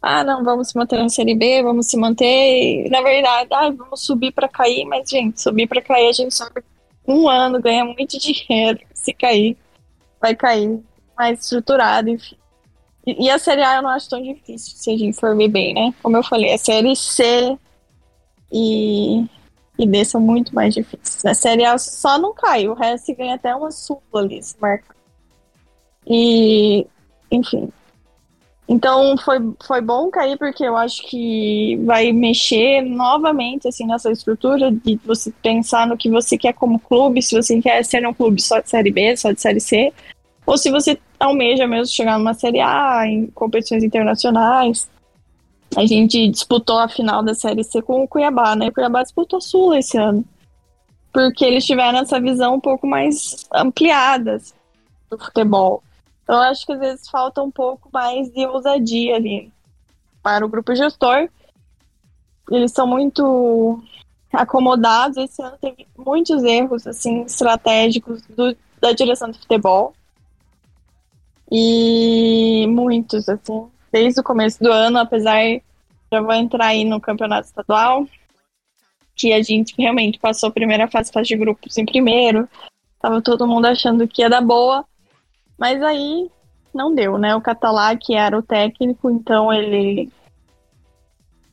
Ah, 0.00 0.22
não, 0.22 0.44
vamos 0.44 0.68
se 0.68 0.76
manter 0.76 0.98
na 0.98 1.08
Série 1.08 1.34
B, 1.34 1.62
vamos 1.62 1.88
se 1.88 1.96
manter. 1.96 2.88
Na 2.90 3.00
verdade, 3.02 3.48
ah, 3.52 3.70
vamos 3.70 4.04
subir 4.04 4.32
para 4.32 4.48
cair, 4.48 4.84
mas, 4.84 5.08
gente, 5.08 5.40
subir 5.40 5.66
para 5.66 5.82
cair 5.82 6.08
a 6.08 6.12
gente 6.12 6.34
sobe 6.34 6.62
um 7.06 7.28
ano, 7.28 7.60
ganha 7.60 7.84
muito 7.84 8.18
dinheiro. 8.18 8.78
Se 8.94 9.12
cair, 9.12 9.56
vai 10.20 10.34
cair 10.34 10.80
mais 11.16 11.40
estruturado, 11.40 12.08
enfim. 12.10 12.36
E, 13.06 13.28
a 13.28 13.38
Série 13.38 13.62
A 13.62 13.76
eu 13.76 13.82
não 13.82 13.90
acho 13.90 14.08
tão 14.08 14.22
difícil, 14.22 14.76
se 14.76 14.90
a 14.90 14.96
gente 14.96 15.18
for 15.18 15.36
ver 15.36 15.48
bem, 15.48 15.74
né? 15.74 15.94
Como 16.02 16.16
eu 16.16 16.22
falei, 16.22 16.54
a 16.54 16.58
Série 16.58 16.96
C 16.96 17.58
e, 18.50 19.26
e 19.78 19.86
D 19.86 20.04
são 20.04 20.20
muito 20.20 20.54
mais 20.54 20.72
difíceis. 20.72 21.22
Na 21.22 21.34
Série 21.34 21.64
A 21.64 21.76
só 21.76 22.18
não 22.18 22.32
cai, 22.32 22.66
o 22.66 22.72
resto 22.72 23.14
ganha 23.14 23.34
até 23.34 23.54
uma 23.54 23.70
supla 23.70 24.22
ali, 24.22 24.42
se 24.42 24.56
marca. 24.58 24.94
E, 26.06 26.86
enfim, 27.30 27.70
então 28.66 29.16
foi, 29.18 29.38
foi 29.66 29.80
bom 29.82 30.10
cair 30.10 30.38
porque 30.38 30.64
eu 30.64 30.74
acho 30.74 31.02
que 31.06 31.76
vai 31.84 32.12
mexer 32.12 32.80
novamente 32.80 33.68
assim 33.68 33.86
nessa 33.86 34.10
estrutura 34.10 34.72
de 34.72 34.98
você 35.04 35.30
pensar 35.42 35.86
no 35.86 35.98
que 35.98 36.08
você 36.08 36.38
quer 36.38 36.54
como 36.54 36.78
clube, 36.78 37.22
se 37.22 37.36
você 37.36 37.60
quer 37.60 37.84
ser 37.84 38.06
um 38.06 38.14
clube 38.14 38.40
só 38.40 38.60
de 38.60 38.70
série 38.70 38.90
B, 38.90 39.16
só 39.16 39.32
de 39.32 39.40
série 39.40 39.60
C, 39.60 39.92
ou 40.46 40.56
se 40.56 40.70
você 40.70 40.98
almeja 41.18 41.66
mesmo 41.66 41.94
chegar 41.94 42.18
numa 42.18 42.34
série 42.34 42.60
A 42.60 43.06
em 43.06 43.26
competições 43.28 43.82
internacionais. 43.82 44.88
A 45.76 45.84
gente 45.86 46.28
disputou 46.28 46.78
a 46.78 46.88
final 46.88 47.22
da 47.22 47.34
série 47.34 47.64
C 47.64 47.82
com 47.82 48.04
o 48.04 48.08
Cuiabá, 48.08 48.54
né? 48.54 48.68
O 48.68 48.72
Cuiabá 48.72 49.02
disputou 49.02 49.40
Sul 49.40 49.74
esse 49.74 49.98
ano. 49.98 50.24
Porque 51.12 51.44
eles 51.44 51.64
tiveram 51.64 51.98
essa 51.98 52.20
visão 52.20 52.54
um 52.54 52.60
pouco 52.60 52.86
mais 52.86 53.46
ampliada 53.52 54.34
assim, 54.34 54.54
do 55.10 55.18
futebol. 55.18 55.82
Então, 56.22 56.36
eu 56.36 56.42
acho 56.42 56.64
que 56.64 56.72
às 56.72 56.78
vezes 56.78 57.08
falta 57.08 57.42
um 57.42 57.50
pouco 57.50 57.88
mais 57.92 58.32
de 58.32 58.46
ousadia 58.46 59.16
ali 59.16 59.52
para 60.22 60.44
o 60.44 60.48
grupo 60.48 60.74
gestor. 60.74 61.28
Eles 62.50 62.72
são 62.72 62.86
muito 62.86 63.82
acomodados. 64.32 65.16
Esse 65.16 65.42
ano 65.42 65.56
teve 65.60 65.86
muitos 65.96 66.42
erros 66.42 66.86
assim 66.86 67.22
estratégicos 67.22 68.22
do, 68.28 68.56
da 68.80 68.92
direção 68.92 69.30
do 69.30 69.38
futebol. 69.38 69.94
E 71.56 72.66
muitos, 72.66 73.28
assim, 73.28 73.68
desde 73.92 74.18
o 74.18 74.24
começo 74.24 74.60
do 74.60 74.72
ano, 74.72 74.98
apesar 74.98 75.38
já 76.12 76.20
vou 76.20 76.32
entrar 76.32 76.66
aí 76.66 76.84
no 76.84 77.00
campeonato 77.00 77.46
estadual, 77.46 78.08
que 79.14 79.32
a 79.32 79.40
gente 79.40 79.72
realmente 79.78 80.18
passou 80.18 80.48
a 80.48 80.52
primeira 80.52 80.88
fase, 80.88 81.12
fase 81.12 81.28
de 81.28 81.36
grupos 81.36 81.78
em 81.78 81.86
primeiro. 81.86 82.48
Tava 83.00 83.22
todo 83.22 83.46
mundo 83.46 83.66
achando 83.66 84.08
que 84.08 84.22
ia 84.22 84.28
dar 84.28 84.40
boa. 84.40 84.84
Mas 85.56 85.80
aí 85.80 86.28
não 86.74 86.92
deu, 86.92 87.18
né? 87.18 87.36
O 87.36 87.40
Catalá, 87.40 87.96
que 87.96 88.16
era 88.16 88.36
o 88.36 88.42
técnico, 88.42 89.08
então 89.08 89.52
ele 89.52 90.10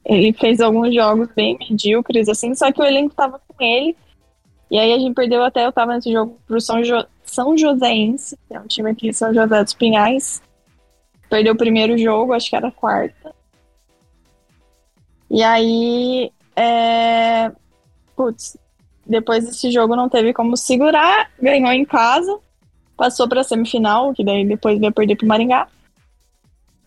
ele 0.04 0.34
fez 0.34 0.60
alguns 0.60 0.96
jogos 0.96 1.30
bem 1.36 1.60
medíocres, 1.60 2.28
assim, 2.28 2.56
só 2.56 2.72
que 2.72 2.82
o 2.82 2.84
elenco 2.84 3.14
tava 3.14 3.40
com 3.48 3.64
ele. 3.64 3.96
E 4.72 4.80
aí 4.80 4.94
a 4.94 4.98
gente 4.98 5.14
perdeu 5.14 5.44
até, 5.44 5.64
eu 5.64 5.72
tava 5.72 5.94
nesse 5.94 6.12
jogo 6.12 6.40
pro 6.48 6.60
São, 6.60 6.84
jo 6.84 7.06
São 7.24 7.58
Joséense, 7.58 8.38
que 8.48 8.54
é 8.54 8.60
um 8.60 8.68
time 8.68 8.92
aqui 8.92 9.10
de 9.10 9.16
São 9.16 9.34
José 9.34 9.64
dos 9.64 9.74
Pinhais. 9.74 10.42
Perdeu 11.30 11.54
o 11.54 11.58
primeiro 11.58 11.98
jogo, 11.98 12.34
acho 12.34 12.50
que 12.50 12.56
era 12.56 12.72
quarta. 12.72 13.34
E 15.30 15.42
aí, 15.42 16.32
é... 16.56 17.52
putz, 18.16 18.58
depois 19.06 19.46
desse 19.46 19.72
jogo 19.72 19.96
não 19.96 20.10
teve 20.10 20.34
como 20.34 20.58
segurar, 20.58 21.32
ganhou 21.42 21.72
em 21.72 21.86
casa, 21.86 22.38
passou 22.98 23.28
para 23.28 23.42
a 23.42 23.44
semifinal, 23.44 24.14
que 24.14 24.24
daí 24.24 24.46
depois 24.46 24.80
veio 24.80 24.92
perder 24.92 25.16
para 25.16 25.28
Maringá. 25.28 25.68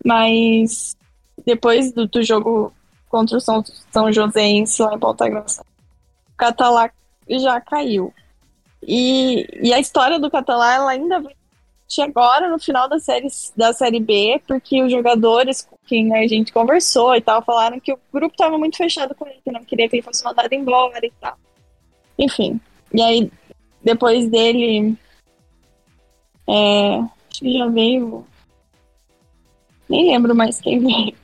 Mas 0.04 0.94
depois 1.44 1.92
do, 1.92 2.06
do, 2.06 2.22
jogo 2.22 2.72
contra 3.08 3.38
o 3.38 3.40
São, 3.40 3.64
São 3.90 4.12
Joséense 4.12 4.82
lá 4.82 4.94
em 4.94 4.98
Ponta 4.98 5.28
Grossa, 5.28 5.62
o 5.62 6.36
Catalá 6.36 6.90
já 7.28 7.60
caiu. 7.60 8.12
E, 8.86 9.46
e 9.68 9.72
a 9.72 9.78
história 9.78 10.18
do 10.18 10.30
Catalá 10.30 10.74
ela 10.74 10.90
ainda 10.90 11.22
agora 12.02 12.48
no 12.50 12.58
final 12.58 12.88
da 12.88 12.98
série, 12.98 13.28
da 13.56 13.72
série 13.72 14.00
B, 14.00 14.40
porque 14.46 14.82
os 14.82 14.90
jogadores 14.90 15.62
com 15.62 15.76
quem 15.86 16.14
a 16.14 16.26
gente 16.26 16.52
conversou 16.52 17.14
e 17.14 17.20
tal 17.20 17.42
falaram 17.42 17.78
que 17.78 17.92
o 17.92 17.98
grupo 18.12 18.34
estava 18.34 18.58
muito 18.58 18.76
fechado 18.76 19.14
com 19.14 19.26
ele, 19.26 19.40
que 19.44 19.52
não 19.52 19.64
queria 19.64 19.88
que 19.88 19.96
ele 19.96 20.02
fosse 20.02 20.24
mandado 20.24 20.52
embora 20.52 21.04
e 21.04 21.12
tal. 21.20 21.36
Enfim. 22.18 22.60
E 22.92 23.02
aí, 23.02 23.30
depois 23.82 24.28
dele. 24.28 24.96
É, 26.46 26.96
acho 26.96 27.40
que 27.40 27.58
já 27.58 27.66
veio. 27.66 28.24
Nem 29.88 30.10
lembro 30.10 30.34
mais 30.34 30.60
quem 30.60 30.78
veio. 30.78 31.14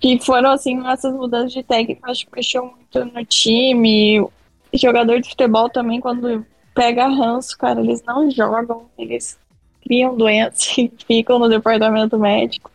Que 0.00 0.18
foram, 0.20 0.50
assim, 0.50 0.84
essas 0.86 1.12
mudanças 1.14 1.52
de 1.52 1.62
técnico, 1.62 2.10
acho 2.10 2.26
que 2.26 2.34
mexeu 2.34 2.66
muito 2.66 3.04
no 3.04 3.24
time. 3.24 4.26
jogador 4.72 5.20
de 5.20 5.28
futebol 5.28 5.68
também, 5.68 6.00
quando 6.00 6.44
pega 6.74 7.06
ranço, 7.08 7.56
cara, 7.58 7.80
eles 7.80 8.02
não 8.04 8.30
jogam, 8.30 8.86
eles 8.96 9.38
criam 9.82 10.16
doenças 10.16 10.72
e 10.78 10.92
ficam 11.06 11.38
no 11.38 11.48
departamento 11.48 12.18
médico. 12.18 12.70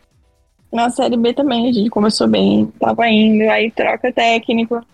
Na 0.72 0.90
Série 0.90 1.16
B 1.16 1.32
também 1.32 1.68
a 1.68 1.72
gente 1.72 1.88
começou 1.88 2.28
bem, 2.28 2.66
tava 2.78 3.08
indo, 3.08 3.48
aí 3.50 3.70
troca 3.70 4.12
técnico. 4.12 4.84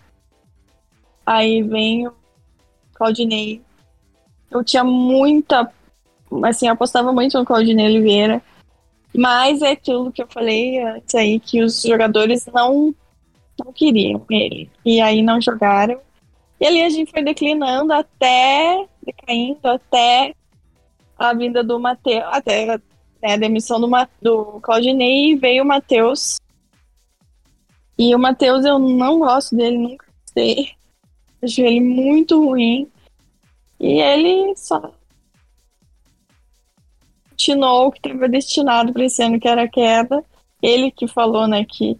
Aí 1.25 1.61
vem 1.63 2.07
o 2.07 2.13
Claudinei. 2.93 3.61
Eu 4.51 4.63
tinha 4.63 4.83
muita. 4.83 5.71
Assim, 6.43 6.67
apostava 6.67 7.11
muito 7.11 7.37
no 7.37 7.45
Claudinei 7.45 7.85
Oliveira. 7.87 8.41
Mas 9.15 9.61
é 9.61 9.71
aquilo 9.71 10.11
que 10.11 10.21
eu 10.21 10.27
falei 10.27 10.81
antes 10.81 11.13
aí, 11.13 11.39
que 11.39 11.61
os 11.61 11.83
jogadores 11.83 12.47
não, 12.47 12.93
não 13.63 13.71
queriam 13.71 14.25
ele. 14.29 14.69
E 14.83 14.99
aí 14.99 15.21
não 15.21 15.39
jogaram. 15.39 15.99
E 16.63 16.65
ali 16.65 16.81
a 16.81 16.89
gente 16.89 17.11
foi 17.11 17.21
declinando 17.21 17.91
até, 17.91 18.87
decaindo 19.05 19.67
até 19.67 20.33
a 21.17 21.33
vinda 21.33 21.61
do 21.61 21.77
Matheus, 21.77 22.23
até 22.31 22.65
né, 23.21 23.33
a 23.33 23.35
demissão 23.35 23.81
do, 23.81 23.89
do 24.21 24.61
Claudinei 24.61 25.31
e 25.31 25.35
veio 25.35 25.65
o 25.65 25.67
Matheus. 25.67 26.39
E 27.99 28.15
o 28.15 28.17
Matheus 28.17 28.63
eu 28.63 28.79
não 28.79 29.19
gosto 29.19 29.57
dele, 29.57 29.77
nunca 29.77 30.05
gostei. 30.21 30.71
Acho 31.43 31.59
ele 31.59 31.81
muito 31.81 32.41
ruim. 32.41 32.89
E 33.77 33.99
ele 33.99 34.55
só 34.55 34.93
continuou 37.29 37.87
o 37.87 37.91
que 37.91 38.07
estava 38.07 38.29
destinado 38.29 38.93
para 38.93 39.03
esse 39.03 39.21
ano, 39.21 39.37
que 39.37 39.49
era 39.49 39.63
a 39.63 39.67
queda. 39.67 40.23
Ele 40.61 40.91
que 40.91 41.09
falou, 41.09 41.45
né, 41.45 41.65
que, 41.65 41.99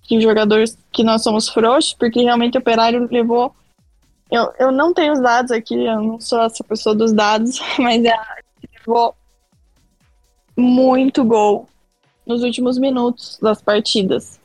que 0.00 0.18
jogadores 0.18 0.78
que 0.90 1.04
nós 1.04 1.22
somos 1.22 1.46
frouxos, 1.46 1.92
porque 1.92 2.22
realmente 2.22 2.56
o 2.56 2.60
Operário 2.60 3.06
levou. 3.12 3.54
Eu, 4.30 4.52
eu 4.58 4.70
não 4.70 4.92
tenho 4.92 5.12
os 5.12 5.20
dados 5.20 5.50
aqui, 5.50 5.74
eu 5.74 6.02
não 6.02 6.20
sou 6.20 6.42
essa 6.42 6.62
pessoa 6.62 6.94
dos 6.94 7.12
dados, 7.12 7.58
mas 7.78 8.04
é, 8.04 8.14
levou 8.78 9.14
muito 10.56 11.24
gol 11.24 11.68
nos 12.26 12.42
últimos 12.42 12.78
minutos 12.78 13.38
das 13.40 13.62
partidas. 13.62 14.38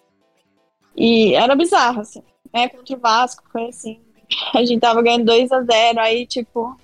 E 0.96 1.34
era 1.34 1.56
bizarro, 1.56 2.02
assim. 2.02 2.24
Né? 2.54 2.70
Contra 2.70 2.96
o 2.96 3.00
Vasco, 3.00 3.44
foi 3.52 3.68
assim 3.68 4.00
a 4.54 4.64
gente 4.64 4.80
tava 4.80 5.02
ganhando 5.02 5.26
2 5.26 5.52
a 5.52 5.62
0 5.62 6.00
aí, 6.00 6.26
tipo, 6.26 6.76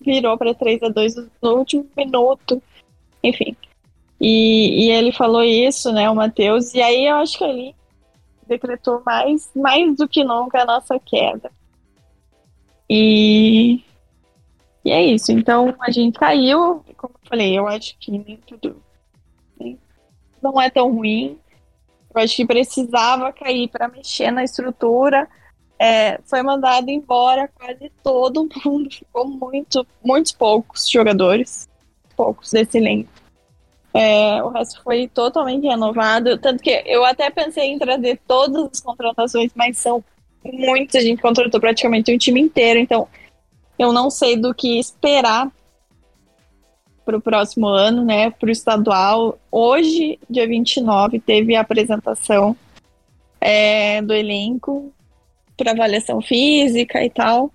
virou 0.00 0.36
para 0.36 0.54
3 0.54 0.82
a 0.82 0.88
2 0.88 1.16
no 1.42 1.56
último 1.56 1.86
minuto. 1.96 2.62
Enfim. 3.22 3.56
E, 4.20 4.86
e 4.86 4.90
ele 4.90 5.12
falou 5.12 5.42
isso, 5.42 5.92
né, 5.92 6.08
o 6.08 6.14
Matheus, 6.14 6.72
e 6.74 6.80
aí 6.80 7.06
eu 7.06 7.16
acho 7.16 7.36
que 7.36 7.44
ele 7.44 7.74
decretou 8.46 9.02
mais, 9.04 9.50
mais 9.54 9.96
do 9.96 10.08
que 10.08 10.22
nunca 10.22 10.62
a 10.62 10.66
nossa 10.66 10.98
queda. 10.98 11.50
E, 12.88 13.82
e 14.84 14.90
é 14.90 15.02
isso. 15.02 15.32
Então 15.32 15.74
a 15.80 15.90
gente 15.90 16.18
caiu, 16.18 16.84
como 16.96 17.14
eu 17.22 17.28
falei, 17.28 17.58
eu 17.58 17.66
acho 17.66 17.96
que 17.98 18.10
nem 18.10 18.36
tudo 18.46 18.82
nem, 19.58 19.78
não 20.42 20.60
é 20.60 20.70
tão 20.70 20.92
ruim. 20.92 21.38
Eu 22.14 22.22
acho 22.22 22.36
que 22.36 22.46
precisava 22.46 23.32
cair 23.32 23.68
para 23.68 23.88
mexer 23.88 24.30
na 24.30 24.44
estrutura 24.44 25.28
é, 25.78 26.20
foi 26.24 26.42
mandado 26.42 26.88
embora 26.88 27.48
quase 27.48 27.90
todo 28.02 28.48
mundo. 28.64 28.90
Ficou 28.92 29.26
muito, 29.26 29.86
muitos 30.02 30.32
poucos 30.32 30.88
jogadores, 30.88 31.68
poucos 32.16 32.50
desse 32.50 32.78
elenco. 32.78 33.10
É, 33.92 34.42
o 34.42 34.48
resto 34.48 34.82
foi 34.82 35.06
totalmente 35.08 35.66
renovado. 35.66 36.38
Tanto 36.38 36.62
que 36.62 36.82
eu 36.86 37.04
até 37.04 37.30
pensei 37.30 37.70
em 37.70 37.78
trazer 37.78 38.20
todas 38.26 38.70
as 38.72 38.80
contratações, 38.80 39.52
mas 39.54 39.78
são 39.78 40.02
muitos. 40.44 40.96
A 40.96 41.00
gente 41.00 41.22
contratou 41.22 41.60
praticamente 41.60 42.14
um 42.14 42.18
time 42.18 42.40
inteiro. 42.40 42.78
Então, 42.78 43.08
eu 43.78 43.92
não 43.92 44.10
sei 44.10 44.36
do 44.36 44.54
que 44.54 44.78
esperar 44.78 45.50
para 47.04 47.16
o 47.16 47.20
próximo 47.20 47.66
ano, 47.66 48.04
né? 48.04 48.30
Para 48.30 48.48
o 48.48 48.52
estadual. 48.52 49.38
Hoje, 49.50 50.18
dia 50.28 50.46
29, 50.46 51.20
teve 51.20 51.54
a 51.54 51.60
apresentação 51.60 52.56
é, 53.40 54.00
do 54.00 54.14
elenco 54.14 54.92
para 55.56 55.72
avaliação 55.72 56.20
física 56.20 57.04
e 57.04 57.10
tal. 57.10 57.52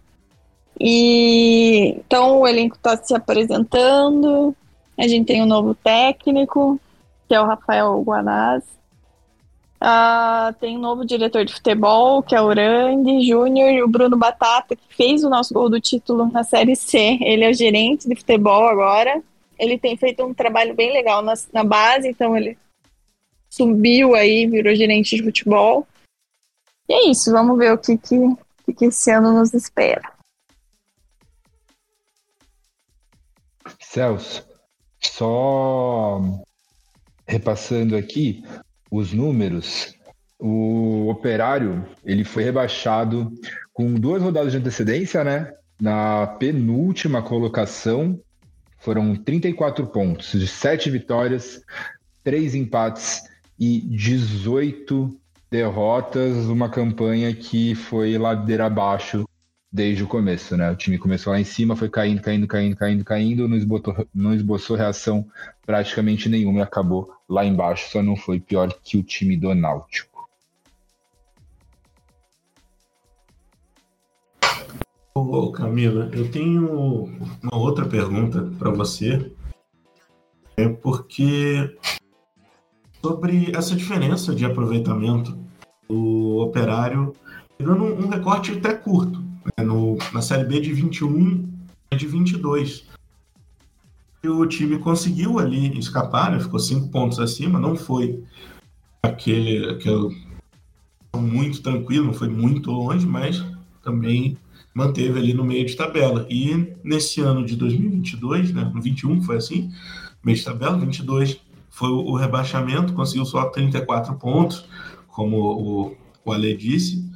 E 0.79 1.95
então 1.97 2.39
o 2.39 2.47
elenco 2.47 2.75
está 2.75 2.95
se 2.97 3.13
apresentando. 3.13 4.55
A 4.97 5.07
gente 5.07 5.27
tem 5.27 5.41
um 5.41 5.47
novo 5.47 5.73
técnico, 5.73 6.79
que 7.27 7.33
é 7.35 7.41
o 7.41 7.45
Rafael 7.45 8.01
Guanaz. 8.01 8.63
Ah, 9.81 10.53
tem 10.59 10.75
um 10.77 10.81
novo 10.81 11.05
diretor 11.05 11.45
de 11.45 11.53
futebol, 11.53 12.21
que 12.21 12.35
é 12.35 12.41
o 12.41 12.49
Randy 12.49 13.25
Júnior, 13.25 13.69
e 13.69 13.81
o 13.81 13.87
Bruno 13.87 14.17
Batata, 14.17 14.75
que 14.75 14.95
fez 14.95 15.23
o 15.23 15.29
nosso 15.29 15.53
gol 15.53 15.69
do 15.69 15.79
título 15.79 16.29
na 16.29 16.43
Série 16.43 16.75
C. 16.75 17.17
Ele 17.21 17.45
é 17.45 17.49
o 17.49 17.53
gerente 17.53 18.07
de 18.07 18.15
futebol 18.15 18.67
agora. 18.67 19.23
Ele 19.57 19.77
tem 19.77 19.95
feito 19.95 20.23
um 20.25 20.33
trabalho 20.33 20.75
bem 20.75 20.91
legal 20.91 21.21
na, 21.21 21.33
na 21.53 21.63
base, 21.63 22.09
então 22.09 22.35
ele 22.35 22.57
subiu 23.49 24.15
aí, 24.15 24.45
virou 24.47 24.75
gerente 24.75 25.15
de 25.15 25.23
futebol. 25.23 25.87
E 26.87 26.93
é 26.93 27.09
isso, 27.09 27.31
vamos 27.31 27.57
ver 27.57 27.71
o 27.71 27.77
que, 27.77 27.97
que, 27.97 28.73
que 28.73 28.85
esse 28.85 29.11
ano 29.11 29.31
nos 29.31 29.53
espera. 29.53 30.11
Celso, 33.79 34.45
só 35.01 36.19
repassando 37.27 37.95
aqui 37.95 38.43
os 38.89 39.13
números, 39.13 39.95
o 40.39 41.07
Operário 41.09 41.85
ele 42.05 42.23
foi 42.23 42.43
rebaixado 42.43 43.31
com 43.73 43.93
duas 43.93 44.21
rodadas 44.21 44.51
de 44.51 44.57
antecedência, 44.57 45.23
né? 45.23 45.53
Na 45.79 46.27
penúltima 46.27 47.21
colocação 47.21 48.19
foram 48.79 49.15
34 49.15 49.85
pontos, 49.87 50.31
de 50.31 50.47
7 50.47 50.89
vitórias, 50.89 51.61
3 52.23 52.55
empates 52.55 53.23
e 53.59 53.81
18 53.81 55.17
derrotas, 55.51 56.45
uma 56.45 56.69
campanha 56.69 57.33
que 57.33 57.75
foi 57.75 58.17
ladeira 58.17 58.65
abaixo 58.65 59.28
desde 59.71 60.03
o 60.03 60.07
começo, 60.07 60.57
né? 60.57 60.71
O 60.71 60.75
time 60.75 60.97
começou 60.97 61.31
lá 61.31 61.39
em 61.39 61.43
cima, 61.43 61.75
foi 61.75 61.89
caindo, 61.89 62.21
caindo, 62.21 62.47
caindo, 62.47 62.75
caindo, 62.75 63.05
caindo, 63.05 63.47
não 63.47 63.55
esboçou, 63.55 64.07
não 64.13 64.33
esboçou 64.33 64.75
reação 64.75 65.25
praticamente 65.65 66.27
nenhuma 66.27 66.59
e 66.59 66.63
acabou 66.63 67.13
lá 67.27 67.45
embaixo, 67.45 67.91
só 67.91 68.01
não 68.01 68.15
foi 68.15 68.39
pior 68.39 68.73
que 68.83 68.97
o 68.97 69.03
time 69.03 69.37
do 69.37 69.53
Náutico. 69.53 70.27
Ô, 75.13 75.51
Camila, 75.51 76.09
eu 76.13 76.31
tenho 76.31 77.09
uma 77.43 77.57
outra 77.57 77.85
pergunta 77.85 78.49
para 78.57 78.71
você. 78.71 79.31
É 80.55 80.67
porque 80.67 81.77
sobre 83.01 83.51
essa 83.55 83.75
diferença 83.75 84.33
de 84.33 84.45
aproveitamento 84.45 85.37
do 85.87 86.37
Operário, 86.39 87.13
pegando 87.57 87.83
um, 87.83 88.07
recorte 88.07 88.51
até 88.53 88.73
curto, 88.73 89.28
no, 89.63 89.97
na 90.13 90.21
Série 90.21 90.45
B 90.45 90.59
de 90.59 90.73
21 90.73 91.49
e 91.91 91.95
de 91.95 92.07
22. 92.07 92.85
E 94.23 94.27
o 94.27 94.45
time 94.45 94.77
conseguiu 94.79 95.39
ali 95.39 95.77
escapar, 95.77 96.31
né, 96.31 96.39
ficou 96.39 96.59
cinco 96.59 96.89
pontos 96.89 97.19
acima, 97.19 97.57
não 97.57 97.75
foi 97.75 98.21
aquele, 99.01 99.69
aquele 99.69 100.15
muito 101.15 101.61
tranquilo, 101.61 102.07
não 102.07 102.13
foi 102.13 102.27
muito 102.27 102.69
longe, 102.69 103.05
mas 103.05 103.43
também 103.83 104.37
manteve 104.73 105.17
ali 105.17 105.33
no 105.33 105.43
meio 105.43 105.65
de 105.65 105.75
tabela. 105.75 106.25
E 106.29 106.75
nesse 106.83 107.21
ano 107.21 107.45
de 107.45 107.55
2022, 107.55 108.53
né, 108.53 108.69
no 108.73 108.81
21 108.81 109.21
foi 109.21 109.37
assim, 109.37 109.71
meio 110.23 110.37
de 110.37 110.43
tabela, 110.43 110.77
22 110.77 111.39
foi 111.69 111.89
o 111.89 112.13
rebaixamento, 112.15 112.93
conseguiu 112.93 113.25
só 113.25 113.45
34 113.45 114.13
pontos, 114.15 114.65
como 115.07 115.37
o, 115.37 115.97
o 116.25 116.31
Ale 116.31 116.55
disse, 116.55 117.08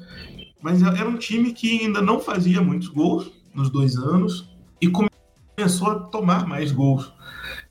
mas 0.63 0.81
é, 0.81 0.87
era 0.87 1.07
um 1.07 1.17
time 1.17 1.51
que 1.51 1.81
ainda 1.81 2.01
não 2.01 2.19
fazia 2.19 2.61
muitos 2.61 2.87
gols 2.87 3.29
nos 3.53 3.69
dois 3.69 3.97
anos 3.97 4.49
e 4.81 4.89
começou 4.89 5.91
a 5.91 5.99
tomar 5.99 6.47
mais 6.47 6.71
gols 6.71 7.13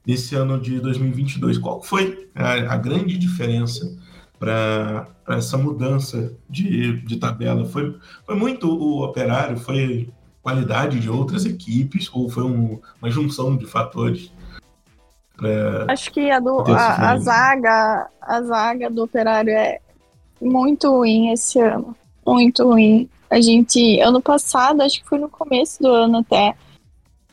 nesse 0.06 0.34
ano 0.34 0.60
de 0.60 0.78
2022. 0.78 1.56
Qual 1.56 1.82
foi 1.82 2.28
a, 2.34 2.74
a 2.74 2.76
grande 2.76 3.16
diferença 3.16 3.98
para 4.38 5.08
essa 5.26 5.56
mudança 5.56 6.36
de, 6.48 7.00
de 7.00 7.16
tabela? 7.16 7.64
Foi, 7.64 7.98
foi 8.26 8.36
muito 8.36 8.68
o 8.68 9.02
operário? 9.02 9.56
Foi 9.56 10.10
qualidade 10.42 11.00
de 11.00 11.08
outras 11.08 11.46
equipes 11.46 12.10
ou 12.12 12.28
foi 12.28 12.44
um, 12.44 12.78
uma 13.00 13.10
junção 13.10 13.56
de 13.56 13.64
fatores? 13.64 14.30
Acho 15.88 16.12
que 16.12 16.30
a, 16.30 16.38
do, 16.38 16.60
a, 16.60 17.10
a, 17.10 17.18
zaga, 17.18 18.08
a 18.20 18.42
zaga 18.42 18.90
do 18.90 19.02
operário 19.02 19.50
é 19.50 19.80
muito 20.40 20.90
ruim 20.90 21.32
esse 21.32 21.58
ano. 21.58 21.96
Muito 22.26 22.64
ruim. 22.64 23.08
A 23.30 23.40
gente, 23.40 24.00
ano 24.00 24.20
passado, 24.20 24.82
acho 24.82 25.00
que 25.02 25.08
foi 25.08 25.18
no 25.18 25.28
começo 25.28 25.82
do 25.82 25.88
ano 25.88 26.18
até, 26.18 26.54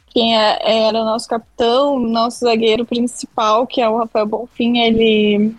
quem 0.10 0.36
é, 0.36 0.88
era 0.88 1.02
o 1.02 1.06
nosso 1.06 1.28
capitão, 1.28 2.00
nosso 2.00 2.40
zagueiro 2.40 2.86
principal, 2.86 3.68
que 3.68 3.82
é 3.82 3.88
o 3.88 3.98
Rafael 3.98 4.26
Bonfim, 4.26 4.80
ele, 4.80 5.56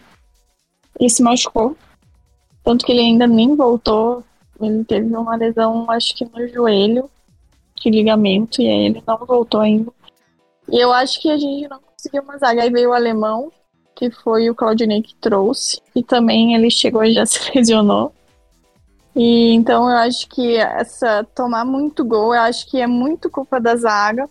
ele 0.99 1.11
se 1.11 1.23
machucou. 1.23 1.77
Tanto 2.65 2.85
que 2.85 2.93
ele 2.93 3.01
ainda 3.01 3.27
nem 3.27 3.55
voltou. 3.55 4.25
Ele 4.61 4.85
teve 4.85 5.17
uma 5.17 5.37
lesão, 5.37 5.91
acho 5.91 6.15
que 6.15 6.25
no 6.25 6.47
joelho, 6.49 7.09
de 7.81 7.91
ligamento, 7.91 8.61
e 8.61 8.69
aí 8.69 8.87
ele 8.87 9.03
não 9.07 9.17
voltou 9.19 9.61
ainda. 9.61 9.91
E 10.69 10.79
eu 10.79 10.93
acho 10.93 11.21
que 11.21 11.31
a 11.31 11.39
gente 11.39 11.69
não 11.69 11.81
conseguiu 11.81 12.23
uma 12.23 12.37
zaga. 12.37 12.63
Aí 12.63 12.71
veio 12.71 12.91
o 12.91 12.93
alemão, 12.93 13.51
que 13.95 14.11
foi 14.11 14.51
o 14.51 14.55
Claudinei 14.55 15.01
que 15.01 15.15
trouxe, 15.15 15.81
e 15.95 16.03
também 16.03 16.55
ele 16.55 16.71
chegou 16.71 17.05
e 17.05 17.15
já 17.15 17.25
se 17.27 17.41
lesionou. 17.55 18.13
E 19.15 19.53
então 19.53 19.91
eu 19.91 19.97
acho 19.97 20.29
que 20.29 20.57
essa 20.57 21.25
tomar 21.35 21.65
muito 21.65 22.05
gol, 22.05 22.35
eu 22.35 22.41
acho 22.43 22.67
que 22.69 22.81
é 22.81 22.87
muito 22.87 23.29
culpa 23.29 23.61
da 23.61 23.75
zaga 23.75 24.29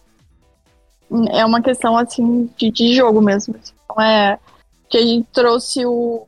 é 1.32 1.44
uma 1.46 1.62
questão 1.62 1.98
assim 1.98 2.50
de, 2.58 2.72
de 2.72 2.94
jogo 2.94 3.22
mesmo. 3.22 3.56
Então 3.56 4.02
é 4.02 4.40
que 4.88 4.98
a 4.98 5.02
gente 5.02 5.28
trouxe 5.32 5.86
o, 5.86 6.28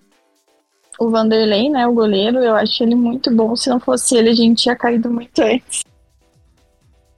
o 0.99 1.09
Vanderlei, 1.09 1.69
né, 1.69 1.87
o 1.87 1.93
goleiro, 1.93 2.39
eu 2.39 2.55
acho 2.55 2.83
ele 2.83 2.95
muito 2.95 3.33
bom. 3.33 3.55
Se 3.55 3.69
não 3.69 3.79
fosse 3.79 4.15
ele, 4.17 4.29
a 4.29 4.33
gente 4.33 4.63
tinha 4.63 4.75
caído 4.75 5.09
muito 5.11 5.39
antes. 5.39 5.83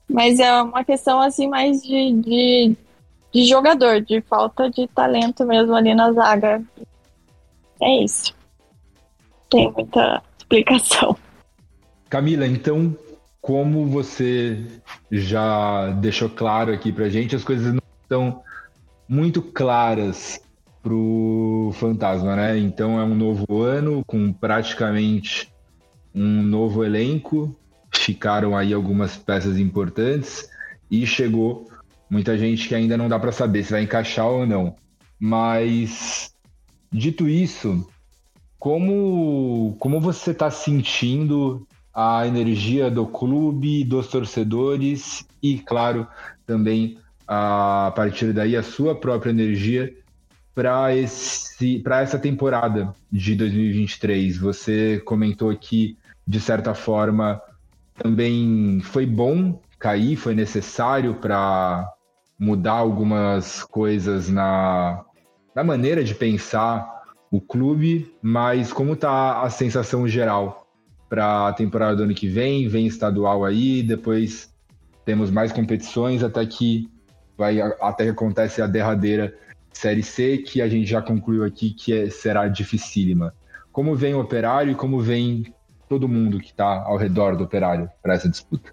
Mas 0.10 0.40
é 0.40 0.62
uma 0.62 0.84
questão 0.84 1.22
assim 1.22 1.48
mais 1.48 1.82
de, 1.82 2.14
de, 2.14 2.76
de 3.34 3.46
jogador, 3.46 4.02
de 4.02 4.22
falta 4.22 4.70
de 4.70 4.88
talento 4.88 5.46
mesmo 5.46 5.74
ali 5.74 5.96
na 5.96 6.12
zaga. 6.12 6.62
É 7.82 8.04
isso. 8.04 8.34
Tem 9.50 9.72
muita 9.72 10.22
explicação. 10.54 11.18
Camila, 12.10 12.46
então 12.46 12.96
como 13.42 13.88
você 13.88 14.64
já 15.12 15.92
deixou 15.92 16.30
claro 16.30 16.72
aqui 16.72 16.92
pra 16.92 17.10
gente, 17.10 17.36
as 17.36 17.44
coisas 17.44 17.74
não 17.74 17.82
estão 18.02 18.42
muito 19.08 19.42
claras 19.42 20.40
pro 20.82 21.72
fantasma, 21.74 22.36
né? 22.36 22.58
Então 22.58 23.00
é 23.00 23.04
um 23.04 23.16
novo 23.16 23.62
ano 23.62 24.04
com 24.06 24.32
praticamente 24.32 25.52
um 26.16 26.42
novo 26.44 26.86
elenco, 26.86 27.54
ficaram 27.92 28.56
aí 28.56 28.74
algumas 28.74 29.18
peças 29.18 29.58
importantes 29.58 30.50
e 30.90 31.06
chegou 31.06 31.70
muita 32.10 32.38
gente 32.38 32.68
que 32.68 32.76
ainda 32.76 32.96
não 32.96 33.10
dá 33.10 33.20
para 33.20 33.32
saber 33.32 33.64
se 33.64 33.72
vai 33.72 33.84
encaixar 33.84 34.28
ou 34.28 34.46
não. 34.46 34.76
Mas 35.20 36.34
dito 36.92 37.28
isso, 37.28 37.86
como 38.64 39.76
como 39.78 40.00
você 40.00 40.32
está 40.32 40.50
sentindo 40.50 41.68
a 41.94 42.26
energia 42.26 42.90
do 42.90 43.06
clube, 43.06 43.84
dos 43.84 44.08
torcedores 44.08 45.28
e, 45.42 45.60
claro, 45.60 46.08
também 46.46 46.98
a 47.28 47.92
partir 47.94 48.32
daí 48.32 48.56
a 48.56 48.64
sua 48.64 48.96
própria 48.96 49.32
energia 49.32 49.94
para 50.56 50.96
esse 50.96 51.80
para 51.80 52.04
essa 52.04 52.18
temporada 52.18 52.96
de 53.12 53.36
2023. 53.36 54.38
Você 54.38 55.02
comentou 55.04 55.54
que 55.58 55.98
de 56.26 56.40
certa 56.40 56.74
forma 56.74 57.42
também 58.02 58.80
foi 58.82 59.06
bom 59.06 59.60
cair, 59.78 60.16
foi 60.16 60.34
necessário 60.34 61.16
para 61.16 61.86
mudar 62.40 62.76
algumas 62.76 63.62
coisas 63.62 64.30
na, 64.30 65.04
na 65.54 65.66
maneira 65.66 66.02
de 66.02 66.16
pensar 66.16 67.03
o 67.34 67.42
clube, 67.42 68.16
mas 68.22 68.72
como 68.72 68.94
está 68.94 69.42
a 69.42 69.50
sensação 69.50 70.08
geral 70.08 70.68
para 71.10 71.48
a 71.48 71.54
temporada 71.54 71.96
do 71.96 72.04
ano 72.04 72.14
que 72.14 72.28
vem, 72.28 72.68
vem 72.68 72.86
estadual 72.86 73.44
aí, 73.44 73.82
depois 73.82 74.54
temos 75.04 75.32
mais 75.32 75.52
competições 75.52 76.22
até 76.24 76.46
que 76.46 76.88
vai 77.36 77.60
até 77.60 78.04
que 78.04 78.12
acontece 78.12 78.62
a 78.62 78.68
derradeira 78.68 79.36
série 79.72 80.04
C 80.04 80.38
que 80.38 80.62
a 80.62 80.70
gente 80.70 80.86
já 80.86 81.02
concluiu 81.02 81.44
aqui 81.44 81.72
que 81.72 81.92
é, 81.92 82.08
será 82.12 82.48
dificílima. 82.48 83.34
Como 83.72 83.96
vem 83.96 84.14
o 84.14 84.22
Operário 84.22 84.74
e 84.74 84.76
como 84.76 85.00
vem 85.00 85.52
todo 85.90 86.08
mundo 86.08 86.40
que 86.40 86.52
está 86.52 86.84
ao 86.84 86.98
redor 86.98 87.36
do 87.36 87.46
Operário 87.46 87.90
para 88.04 88.14
essa 88.14 88.30
disputa? 88.30 88.72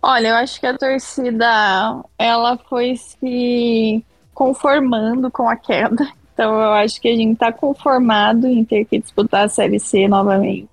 Olha, 0.00 0.28
eu 0.28 0.36
acho 0.36 0.60
que 0.60 0.66
a 0.68 0.78
torcida 0.78 2.04
ela 2.16 2.56
foi 2.56 2.94
se 2.94 4.04
conformando 4.32 5.28
com 5.28 5.48
a 5.48 5.56
queda. 5.56 6.06
Então 6.38 6.54
eu 6.54 6.72
acho 6.72 7.00
que 7.00 7.08
a 7.08 7.16
gente 7.16 7.32
está 7.32 7.50
conformado 7.50 8.46
em 8.46 8.64
ter 8.64 8.84
que 8.84 9.00
disputar 9.00 9.46
a 9.46 9.48
Série 9.48 9.80
C 9.80 10.06
novamente. 10.06 10.68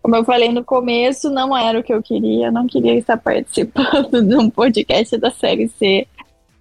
Como 0.00 0.14
eu 0.14 0.22
falei 0.22 0.52
no 0.52 0.62
começo, 0.62 1.28
não 1.30 1.56
era 1.56 1.80
o 1.80 1.82
que 1.82 1.92
eu 1.92 2.00
queria, 2.00 2.52
não 2.52 2.64
queria 2.64 2.94
estar 2.94 3.16
participando 3.16 4.22
de 4.22 4.36
um 4.36 4.48
podcast 4.48 5.18
da 5.18 5.32
Série 5.32 5.66
C. 5.66 6.06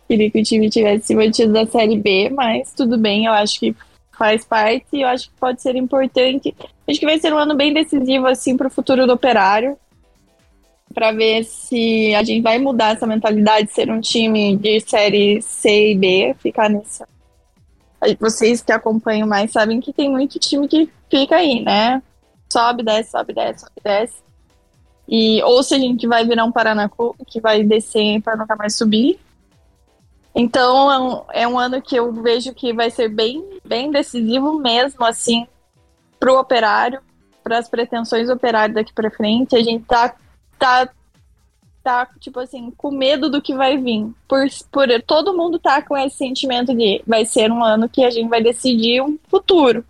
Queria 0.08 0.32
que 0.32 0.40
o 0.40 0.44
time 0.44 0.68
tivesse 0.68 1.06
se 1.06 1.16
mantido 1.16 1.54
da 1.54 1.68
Série 1.68 1.96
B, 1.96 2.32
mas 2.32 2.74
tudo 2.74 2.98
bem, 2.98 3.26
eu 3.26 3.34
acho 3.34 3.60
que 3.60 3.76
faz 4.18 4.44
parte 4.44 4.88
e 4.94 5.04
eu 5.04 5.10
acho 5.10 5.30
que 5.30 5.36
pode 5.40 5.62
ser 5.62 5.76
importante. 5.76 6.56
Acho 6.90 7.00
que 7.00 7.06
vai 7.06 7.20
ser 7.20 7.32
um 7.32 7.38
ano 7.38 7.54
bem 7.54 7.72
decisivo 7.72 8.26
assim 8.26 8.58
para 8.58 8.66
o 8.68 8.72
futuro 8.72 9.06
do 9.06 9.14
operário, 9.14 9.78
para 10.92 11.12
ver 11.12 11.44
se 11.44 12.16
a 12.16 12.24
gente 12.24 12.42
vai 12.42 12.58
mudar 12.58 12.96
essa 12.96 13.06
mentalidade 13.06 13.68
de 13.68 13.74
ser 13.74 13.92
um 13.92 14.02
time 14.02 14.58
de 14.58 14.80
série 14.80 15.40
C 15.40 15.92
e 15.92 15.96
B, 15.96 16.36
ficar 16.42 16.68
nesse 16.68 17.04
vocês 18.20 18.62
que 18.62 18.72
acompanham 18.72 19.28
mais 19.28 19.52
sabem 19.52 19.80
que 19.80 19.92
tem 19.92 20.10
muito 20.10 20.40
time 20.40 20.68
que 20.68 20.90
fica 21.10 21.36
aí, 21.36 21.64
né? 21.64 22.02
Sobe, 22.52 22.84
desce, 22.84 23.12
sobe, 23.12 23.34
desce, 23.34 23.62
sobe, 23.62 23.82
desce. 23.84 24.28
E, 25.08 25.42
ou 25.44 25.64
se 25.64 25.74
a 25.74 25.80
gente 25.80 26.06
vai 26.06 26.26
virar 26.26 26.44
um 26.44 26.52
Paranacu, 26.52 27.16
que 27.28 27.40
vai 27.40 27.64
descer 27.64 28.22
para 28.22 28.36
nunca 28.36 28.56
mais 28.56 28.76
subir. 28.76 29.20
Então 30.36 30.92
é 30.92 31.00
um, 31.00 31.24
é 31.34 31.48
um, 31.48 31.58
ano 31.58 31.82
que 31.82 31.96
eu 31.96 32.12
vejo 32.14 32.54
que 32.54 32.74
vai 32.74 32.92
ser 32.92 33.10
bem, 33.10 33.44
bem 33.66 33.90
decisivo 33.90 34.60
mesmo, 34.60 35.04
assim, 35.04 35.48
para 36.20 36.32
o 36.32 36.40
operário, 36.40 37.00
para 37.44 37.58
as 37.58 37.68
pretensões 37.68 38.28
do 38.28 38.34
operário 38.34 38.76
daqui 38.76 38.94
para 38.94 39.10
frente. 39.10 39.56
A 39.56 39.64
gente 39.64 39.86
tá, 39.86 40.14
tá 40.60 40.90
tá, 41.88 42.06
tipo 42.20 42.42
assim, 42.42 42.70
com 42.72 42.92
medo 42.92 43.30
do 43.30 43.42
que 43.42 43.56
vai 43.56 43.78
vir. 43.78 44.12
Por, 44.28 44.46
por 44.70 45.02
todo 45.04 45.34
mundo 45.34 45.58
tá 45.58 45.82
com 45.82 45.98
esse 45.98 46.18
sentimento 46.18 46.76
de 46.76 47.02
vai 47.08 47.24
ser 47.24 47.50
um 47.50 47.64
ano 47.64 47.88
que 47.88 48.04
a 48.04 48.10
gente 48.10 48.28
vai 48.28 48.44
decidir 48.44 49.02
um 49.02 49.18
futuro. 49.30 49.86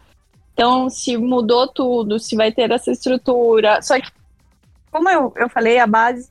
Então, 0.54 0.92
se 0.92 1.18
mudou 1.18 1.68
tudo, 1.68 2.20
se 2.20 2.36
vai 2.36 2.52
ter 2.52 2.70
essa 2.70 2.92
estrutura. 2.92 3.82
Só 3.82 4.00
que, 4.00 4.12
como 4.92 5.10
eu, 5.10 5.34
eu 5.38 5.50
falei, 5.50 5.80
a 5.80 5.88
base. 5.88 6.30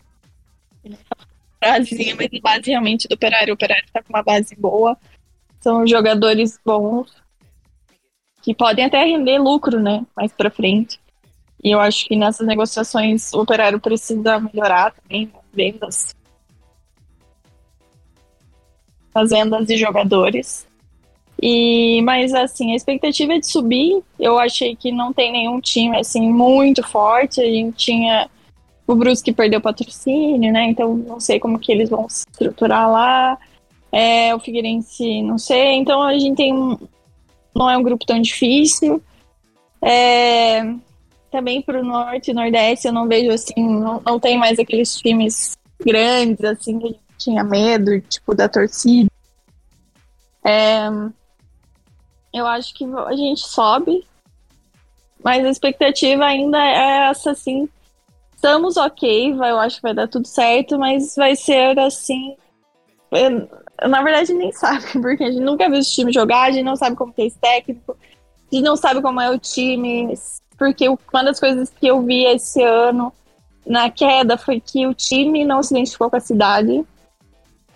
Brasilzinha, 1.60 2.14
mas 2.14 2.28
a 2.32 2.40
base 2.40 2.70
realmente 2.70 3.08
do 3.08 3.14
operário. 3.16 3.50
O 3.50 3.54
operário 3.54 3.84
tá 3.92 4.00
com 4.00 4.12
uma 4.12 4.22
base 4.22 4.54
boa. 4.54 4.96
São 5.60 5.84
jogadores 5.84 6.60
bons. 6.64 7.12
Que 8.40 8.54
podem 8.54 8.84
até 8.84 9.02
render 9.02 9.38
lucro, 9.38 9.80
né? 9.80 10.06
Mais 10.16 10.32
pra 10.32 10.48
frente. 10.48 11.00
E 11.60 11.72
eu 11.72 11.80
acho 11.80 12.06
que 12.06 12.14
nessas 12.14 12.46
negociações 12.46 13.32
o 13.32 13.40
operário 13.40 13.80
precisa 13.80 14.38
melhorar 14.38 14.92
também. 14.92 15.32
Vendas. 15.56 16.14
As 19.14 19.30
vendas 19.30 19.66
de 19.66 19.76
jogadores. 19.76 20.66
E, 21.42 22.00
mas 22.02 22.32
assim, 22.34 22.72
a 22.72 22.76
expectativa 22.76 23.34
é 23.34 23.38
de 23.38 23.46
subir. 23.46 24.02
Eu 24.18 24.38
achei 24.38 24.76
que 24.76 24.92
não 24.92 25.12
tem 25.12 25.32
nenhum 25.32 25.60
time 25.60 25.98
assim 25.98 26.30
muito 26.30 26.82
forte. 26.82 27.40
A 27.40 27.44
gente 27.44 27.76
tinha 27.76 28.30
o 28.86 28.94
Brusque 28.94 29.32
perdeu 29.32 29.60
patrocínio, 29.60 30.52
né? 30.52 30.66
Então 30.70 30.94
não 30.96 31.18
sei 31.18 31.40
como 31.40 31.58
que 31.58 31.72
eles 31.72 31.90
vão 31.90 32.08
se 32.08 32.24
estruturar 32.30 32.90
lá. 32.90 33.38
É, 33.90 34.34
o 34.34 34.38
Figueirense, 34.38 35.22
não 35.22 35.38
sei. 35.38 35.74
Então 35.74 36.02
a 36.02 36.16
gente 36.18 36.36
tem 36.36 36.54
um, 36.54 36.78
não 37.54 37.68
é 37.68 37.76
um 37.76 37.82
grupo 37.82 38.06
tão 38.06 38.20
difícil. 38.20 39.02
É, 39.82 40.62
também 41.36 41.60
para 41.60 41.80
o 41.80 41.84
norte 41.84 42.30
e 42.30 42.34
nordeste 42.34 42.86
eu 42.86 42.94
não 42.94 43.06
vejo 43.06 43.30
assim, 43.30 43.52
não, 43.58 44.00
não 44.00 44.18
tem 44.18 44.38
mais 44.38 44.58
aqueles 44.58 44.96
times 44.96 45.52
grandes, 45.84 46.42
assim, 46.42 46.78
que 46.78 46.86
a 46.86 46.88
gente 46.88 47.00
tinha 47.18 47.44
medo, 47.44 48.00
tipo, 48.00 48.34
da 48.34 48.48
torcida. 48.48 49.10
É, 50.42 50.88
eu 52.32 52.46
acho 52.46 52.72
que 52.72 52.84
a 52.84 53.14
gente 53.14 53.46
sobe, 53.46 54.06
Mas 55.22 55.44
a 55.44 55.50
expectativa 55.50 56.24
ainda 56.24 56.58
é 56.58 57.10
essa, 57.10 57.32
assim. 57.32 57.68
Estamos 58.34 58.78
ok, 58.78 59.34
vai, 59.34 59.50
eu 59.50 59.58
acho 59.58 59.76
que 59.76 59.82
vai 59.82 59.94
dar 59.94 60.08
tudo 60.08 60.26
certo, 60.26 60.78
mas 60.78 61.14
vai 61.16 61.36
ser 61.36 61.78
assim. 61.78 62.34
Eu, 63.10 63.46
na 63.88 64.02
verdade, 64.02 64.32
nem 64.32 64.52
sabe, 64.52 64.84
porque 65.02 65.24
a 65.24 65.30
gente 65.30 65.42
nunca 65.42 65.68
viu 65.68 65.80
esse 65.80 65.92
time 65.92 66.12
jogar, 66.12 66.44
a 66.44 66.50
gente 66.50 66.64
não 66.64 66.76
sabe 66.76 66.96
como 66.96 67.12
que 67.12 67.20
é 67.20 67.26
esse 67.26 67.38
técnico, 67.38 67.94
a 68.50 68.54
gente 68.54 68.64
não 68.64 68.76
sabe 68.76 69.02
como 69.02 69.20
é 69.20 69.30
o 69.30 69.38
time. 69.38 70.14
Porque 70.58 70.88
uma 70.88 71.24
das 71.24 71.38
coisas 71.38 71.70
que 71.70 71.86
eu 71.86 72.02
vi 72.02 72.24
esse 72.24 72.62
ano 72.62 73.12
na 73.66 73.90
queda 73.90 74.38
foi 74.38 74.60
que 74.60 74.86
o 74.86 74.94
time 74.94 75.44
não 75.44 75.62
se 75.62 75.74
identificou 75.74 76.08
com 76.08 76.16
a 76.16 76.20
cidade 76.20 76.84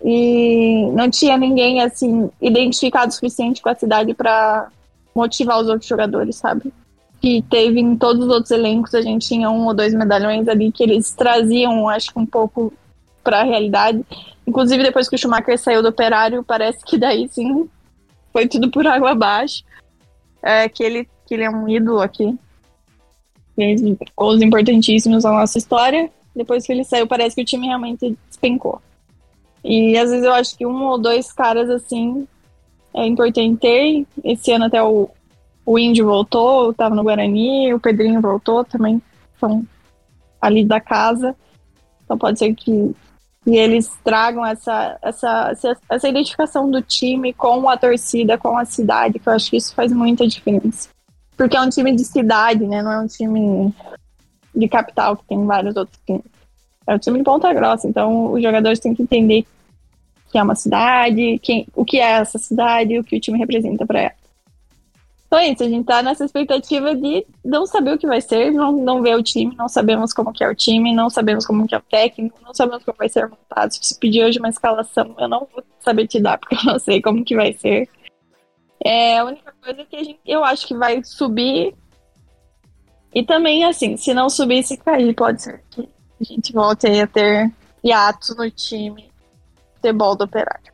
e 0.03 0.91
não 0.93 1.11
tinha 1.11 1.37
ninguém 1.37 1.83
assim 1.83 2.31
identificado 2.41 3.11
o 3.11 3.15
suficiente 3.15 3.61
com 3.61 3.69
a 3.69 3.75
cidade 3.75 4.15
para 4.15 4.69
motivar 5.15 5.61
os 5.61 5.69
outros 5.69 5.89
jogadores, 5.89 6.37
sabe? 6.37 6.73
Que 7.21 7.43
teve 7.43 7.81
em 7.81 7.97
todos 7.97 8.25
os 8.25 8.31
outros 8.31 8.51
elencos, 8.51 8.95
a 8.95 9.03
gente 9.03 9.29
tinha 9.29 9.51
um 9.51 9.67
ou 9.67 9.75
dois 9.75 9.93
medalhões 9.93 10.49
ali 10.49 10.73
que 10.73 10.83
eles 10.83 11.11
traziam, 11.11 11.89
acho 11.89 12.13
que 12.13 12.19
um 12.19 12.25
pouco 12.25 12.73
para 13.23 13.41
a 13.41 13.45
realidade. 13.45 14.03
Inclusive 14.47 14.83
depois 14.83 15.09
que 15.09 15.17
o 15.17 15.19
Schumacher 15.19 15.59
saiu 15.59 15.83
do 15.83 15.89
Operário, 15.89 16.43
parece 16.43 16.83
que 16.85 16.97
daí 16.97 17.29
sim 17.29 17.69
foi 18.33 18.49
tudo 18.49 18.71
por 18.71 18.87
água 18.87 19.11
abaixo. 19.11 19.63
É, 20.43 20.67
que 20.69 20.83
ele 20.83 21.07
que 21.27 21.35
ele 21.35 21.45
é 21.45 21.51
um 21.51 21.69
ídolo 21.69 22.01
aqui. 22.01 22.37
Fez 23.61 23.83
gols 24.17 24.41
importantíssimos 24.41 25.25
na 25.25 25.33
nossa 25.33 25.59
história. 25.59 26.11
Depois 26.35 26.65
que 26.65 26.73
ele 26.73 26.83
saiu, 26.83 27.07
parece 27.07 27.37
que 27.37 27.43
o 27.43 27.45
time 27.45 27.67
realmente 27.67 28.17
despencou. 28.27 28.81
E 29.63 29.99
às 29.99 30.09
vezes 30.09 30.25
eu 30.25 30.33
acho 30.33 30.57
que 30.57 30.65
um 30.65 30.85
ou 30.85 30.99
dois 30.99 31.31
caras 31.31 31.69
assim 31.69 32.27
é 32.95 33.07
importante 33.07 33.61
ter. 33.61 34.07
Esse 34.25 34.51
ano 34.51 34.65
até 34.65 34.83
o, 34.83 35.11
o 35.67 35.79
Índio 35.79 36.07
voltou, 36.07 36.71
estava 36.71 36.95
no 36.95 37.03
Guarani, 37.03 37.75
o 37.75 37.79
Pedrinho 37.79 38.23
voltou 38.23 38.65
também, 38.65 39.03
são 39.39 39.63
ali 40.41 40.65
da 40.65 40.81
casa. 40.81 41.37
Então 42.03 42.17
pode 42.17 42.39
ser 42.39 42.55
que, 42.55 42.97
que 43.45 43.57
eles 43.57 43.91
tragam 44.03 44.47
essa, 44.47 44.99
essa, 45.03 45.53
essa 45.91 46.09
identificação 46.09 46.71
do 46.71 46.81
time 46.81 47.35
com 47.35 47.69
a 47.69 47.77
torcida, 47.77 48.39
com 48.39 48.57
a 48.57 48.65
cidade, 48.65 49.19
que 49.19 49.29
eu 49.29 49.35
acho 49.35 49.51
que 49.51 49.59
isso 49.59 49.75
faz 49.75 49.93
muita 49.93 50.27
diferença. 50.27 50.89
Porque 51.41 51.57
é 51.57 51.61
um 51.63 51.71
time 51.71 51.97
de 51.97 52.05
cidade, 52.05 52.67
né? 52.67 52.83
Não 52.83 52.93
é 52.93 53.01
um 53.01 53.07
time 53.07 53.75
de 54.55 54.69
capital, 54.69 55.17
que 55.17 55.25
tem 55.25 55.47
vários 55.47 55.75
outros 55.75 55.99
times. 56.05 56.27
É 56.87 56.95
um 56.95 56.99
time 56.99 57.17
de 57.17 57.25
Ponta 57.25 57.51
Grossa, 57.55 57.89
então 57.89 58.33
os 58.35 58.43
jogadores 58.43 58.79
têm 58.79 58.95
que 58.95 59.03
entender 59.03 59.47
que 60.31 60.37
é 60.37 60.43
uma 60.43 60.55
cidade, 60.55 61.39
quem, 61.39 61.67
o 61.75 61.83
que 61.83 61.99
é 61.99 62.11
essa 62.11 62.37
cidade, 62.37 62.99
o 62.99 63.03
que 63.03 63.17
o 63.17 63.21
time 63.21 63.39
representa 63.39 63.87
para 63.87 64.01
ela. 64.01 64.13
Então 65.27 65.39
é 65.39 65.49
isso, 65.49 65.63
a 65.63 65.69
gente 65.69 65.87
tá 65.87 66.03
nessa 66.03 66.27
expectativa 66.27 66.95
de 66.95 67.25
não 67.43 67.65
saber 67.65 67.95
o 67.95 67.99
que 67.99 68.07
vai 68.07 68.21
ser, 68.21 68.53
não, 68.53 68.73
não 68.73 69.01
ver 69.01 69.17
o 69.17 69.23
time, 69.23 69.57
não 69.57 69.69
sabemos 69.69 70.13
como 70.13 70.35
que 70.35 70.45
é 70.45 70.49
o 70.51 70.55
time, 70.55 70.95
não 70.95 71.09
sabemos 71.09 71.47
como 71.47 71.67
que 71.67 71.75
é 71.75 71.79
o 71.79 71.83
técnico, 71.91 72.39
não 72.45 72.53
sabemos 72.53 72.85
como 72.85 72.99
vai 72.99 73.09
ser 73.09 73.27
montado. 73.27 73.71
Se 73.73 73.99
pedir 73.99 74.25
hoje 74.25 74.39
uma 74.39 74.51
escalação, 74.51 75.15
eu 75.19 75.27
não 75.27 75.49
vou 75.51 75.65
saber 75.79 76.07
te 76.07 76.21
dar, 76.21 76.37
porque 76.37 76.55
eu 76.55 76.65
não 76.71 76.79
sei 76.79 77.01
como 77.01 77.25
que 77.25 77.35
vai 77.35 77.55
ser. 77.55 77.89
É, 78.85 79.19
a 79.19 79.25
única 79.25 79.53
coisa 79.63 79.85
que 79.85 80.05
gente, 80.05 80.21
eu 80.25 80.43
acho 80.43 80.67
que 80.67 80.75
vai 80.75 81.03
subir. 81.05 81.75
E 83.15 83.25
também, 83.25 83.65
assim, 83.65 83.97
se 83.97 84.15
não 84.15 84.31
subir, 84.31 84.63
se 84.63 84.77
cair, 84.77 85.15
pode 85.15 85.43
ser 85.43 85.63
que 85.71 85.89
a 86.21 86.25
gente 86.25 86.53
volte 86.53 86.87
a 86.87 87.07
ter 87.07 87.53
hiatos 87.85 88.37
no 88.37 88.51
time 88.51 89.11
futebol 89.75 90.15
do 90.15 90.25
operário. 90.25 90.73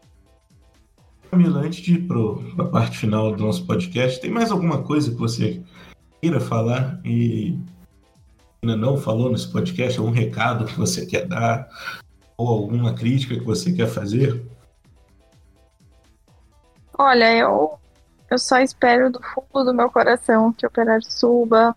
Camila, 1.31 1.61
antes 1.61 1.81
de 1.81 1.95
ir 1.95 2.07
para 2.07 2.64
a 2.64 2.69
parte 2.69 2.99
final 2.99 3.35
do 3.35 3.45
nosso 3.45 3.64
podcast, 3.64 4.21
tem 4.21 4.31
mais 4.31 4.51
alguma 4.51 4.83
coisa 4.83 5.11
que 5.11 5.16
você 5.16 5.62
queira 6.21 6.40
falar 6.40 7.01
e 7.05 7.59
ainda 8.62 8.77
não 8.77 8.97
falou 8.97 9.31
nesse 9.31 9.51
podcast? 9.51 9.99
Algum 9.99 10.11
recado 10.11 10.66
que 10.66 10.77
você 10.77 11.07
quer 11.07 11.27
dar? 11.27 11.69
Ou 12.37 12.49
alguma 12.49 12.95
crítica 12.95 13.35
que 13.35 13.45
você 13.45 13.73
quer 13.73 13.87
fazer? 13.87 14.45
Olha, 16.99 17.33
eu 17.35 17.79
eu 18.31 18.39
só 18.39 18.59
espero 18.59 19.11
do 19.11 19.21
fundo 19.23 19.67
do 19.67 19.75
meu 19.75 19.91
coração 19.91 20.53
que 20.53 20.67
o 20.67 20.69
Operário 20.69 21.05
suba. 21.09 21.75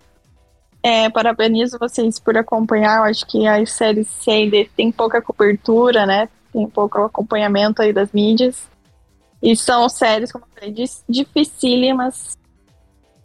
É, 0.81 1.09
parabenizo 1.09 1.77
vocês 1.77 2.19
por 2.19 2.37
acompanhar. 2.37 2.97
Eu 2.97 3.03
acho 3.03 3.25
que 3.25 3.45
a 3.45 3.63
série 3.65 4.03
C 4.03 4.69
tem 4.75 4.91
pouca 4.91 5.21
cobertura, 5.21 6.05
né? 6.05 6.29
Tem 6.51 6.67
pouco 6.67 7.03
acompanhamento 7.03 7.81
aí 7.81 7.93
das 7.93 8.11
mídias. 8.11 8.67
E 9.41 9.55
são 9.55 9.87
séries, 9.87 10.31
como 10.31 10.45
eu 10.45 10.59
falei, 10.59 10.87
dificílimas. 11.07 12.37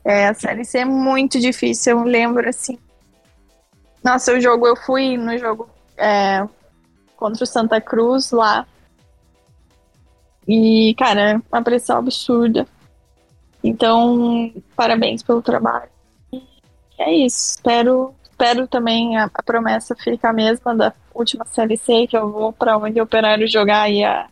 É, 0.05 0.29
a 0.29 0.35
série 0.35 0.65
C 0.65 0.79
é 0.79 0.85
muito 0.85 1.41
difícil. 1.41 1.99
Eu 1.99 2.05
lembro 2.05 2.49
assim. 2.49 2.79
Nossa, 4.03 4.35
o 4.35 4.41
jogo, 4.41 4.67
eu 4.67 4.77
fui 4.77 5.17
no 5.17 5.37
jogo 5.39 5.69
é, 5.97 6.47
contra 7.17 7.43
o 7.43 7.47
Santa 7.47 7.81
Cruz 7.81 8.31
lá. 8.33 8.67
E, 10.47 10.95
cara, 10.99 11.41
uma 11.51 11.63
pressão 11.63 11.99
absurda. 11.99 12.67
Então, 13.65 14.53
parabéns 14.77 15.23
pelo 15.23 15.41
trabalho. 15.41 15.89
E 16.31 16.43
é 16.99 17.11
isso. 17.25 17.55
Espero, 17.55 18.15
espero 18.23 18.69
também 18.69 19.17
a, 19.17 19.31
a 19.33 19.43
promessa 19.43 19.97
ficar 19.97 20.31
a 20.31 20.35
mesma 20.35 20.75
da 20.75 20.93
última 21.15 21.47
série 21.47 21.79
C, 21.79 22.07
que 22.07 22.15
eu 22.15 22.31
vou 22.31 22.53
para 22.53 22.77
onde 22.77 23.01
o 23.01 23.05
operário 23.05 23.49
jogar 23.49 23.81
aí 23.83 24.05
a, 24.05 24.29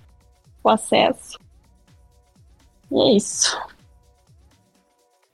o 0.62 0.68
acesso. 0.68 1.38
E 2.90 3.00
é 3.00 3.16
isso. 3.16 3.58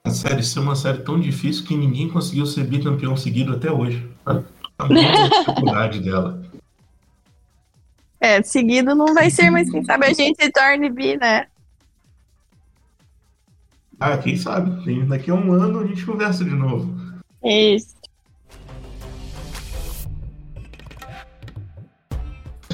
A 0.05 0.11
série 0.11 0.43
C 0.43 0.59
é 0.59 0.61
uma 0.61 0.77
série 0.77 0.99
tão 0.99 1.19
difícil 1.19 1.65
que 1.65 1.75
ninguém 1.75 2.07
conseguiu 2.07 2.45
ser 2.45 2.63
bicampeão 2.63 3.17
seguido 3.17 3.53
até 3.53 3.69
hoje. 3.69 4.09
A 4.25 4.41
dificuldade 4.87 5.99
dela. 5.99 6.41
É, 8.21 8.41
seguido 8.41 8.95
não 8.95 9.13
vai 9.13 9.29
ser, 9.29 9.49
mas 9.49 9.69
quem 9.69 9.83
sabe 9.83 10.05
a 10.05 10.13
gente 10.13 10.49
torne 10.51 10.89
bi, 10.89 11.17
né? 11.17 11.47
Ah, 13.99 14.17
quem 14.17 14.37
sabe? 14.37 15.05
Daqui 15.05 15.29
a 15.29 15.35
um 15.35 15.51
ano 15.51 15.79
a 15.79 15.87
gente 15.87 16.05
conversa 16.05 16.45
de 16.45 16.51
novo. 16.51 16.95
Isso. 17.43 17.99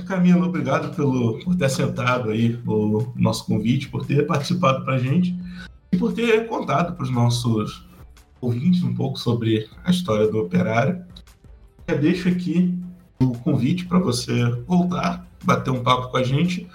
Camila, 0.08 0.46
obrigado 0.46 0.96
pelo, 0.96 1.40
por 1.44 1.56
ter 1.56 1.66
aceitado 1.66 2.30
aí 2.30 2.60
o 2.68 3.12
nosso 3.16 3.48
convite, 3.48 3.90
por 3.90 4.06
ter 4.06 4.28
participado 4.28 4.86
para 4.86 4.96
a 4.96 5.00
gente 5.00 5.36
e 5.92 5.98
por 5.98 6.14
ter 6.14 6.48
contado 6.48 6.96
para 6.96 7.04
os 7.04 7.10
nossos 7.10 7.88
ouvintes 8.40 8.84
um 8.84 8.94
pouco 8.94 9.18
sobre 9.18 9.68
a 9.84 9.90
história 9.90 10.28
do 10.28 10.38
operário. 10.38 11.04
Eu 11.88 11.98
deixo 11.98 12.30
aqui 12.30 12.78
o 13.20 13.32
convite 13.40 13.86
para 13.86 13.98
você 13.98 14.48
voltar, 14.68 15.28
bater 15.44 15.72
um 15.72 15.82
papo 15.82 16.12
com 16.12 16.18
a 16.18 16.24
gente 16.24 16.68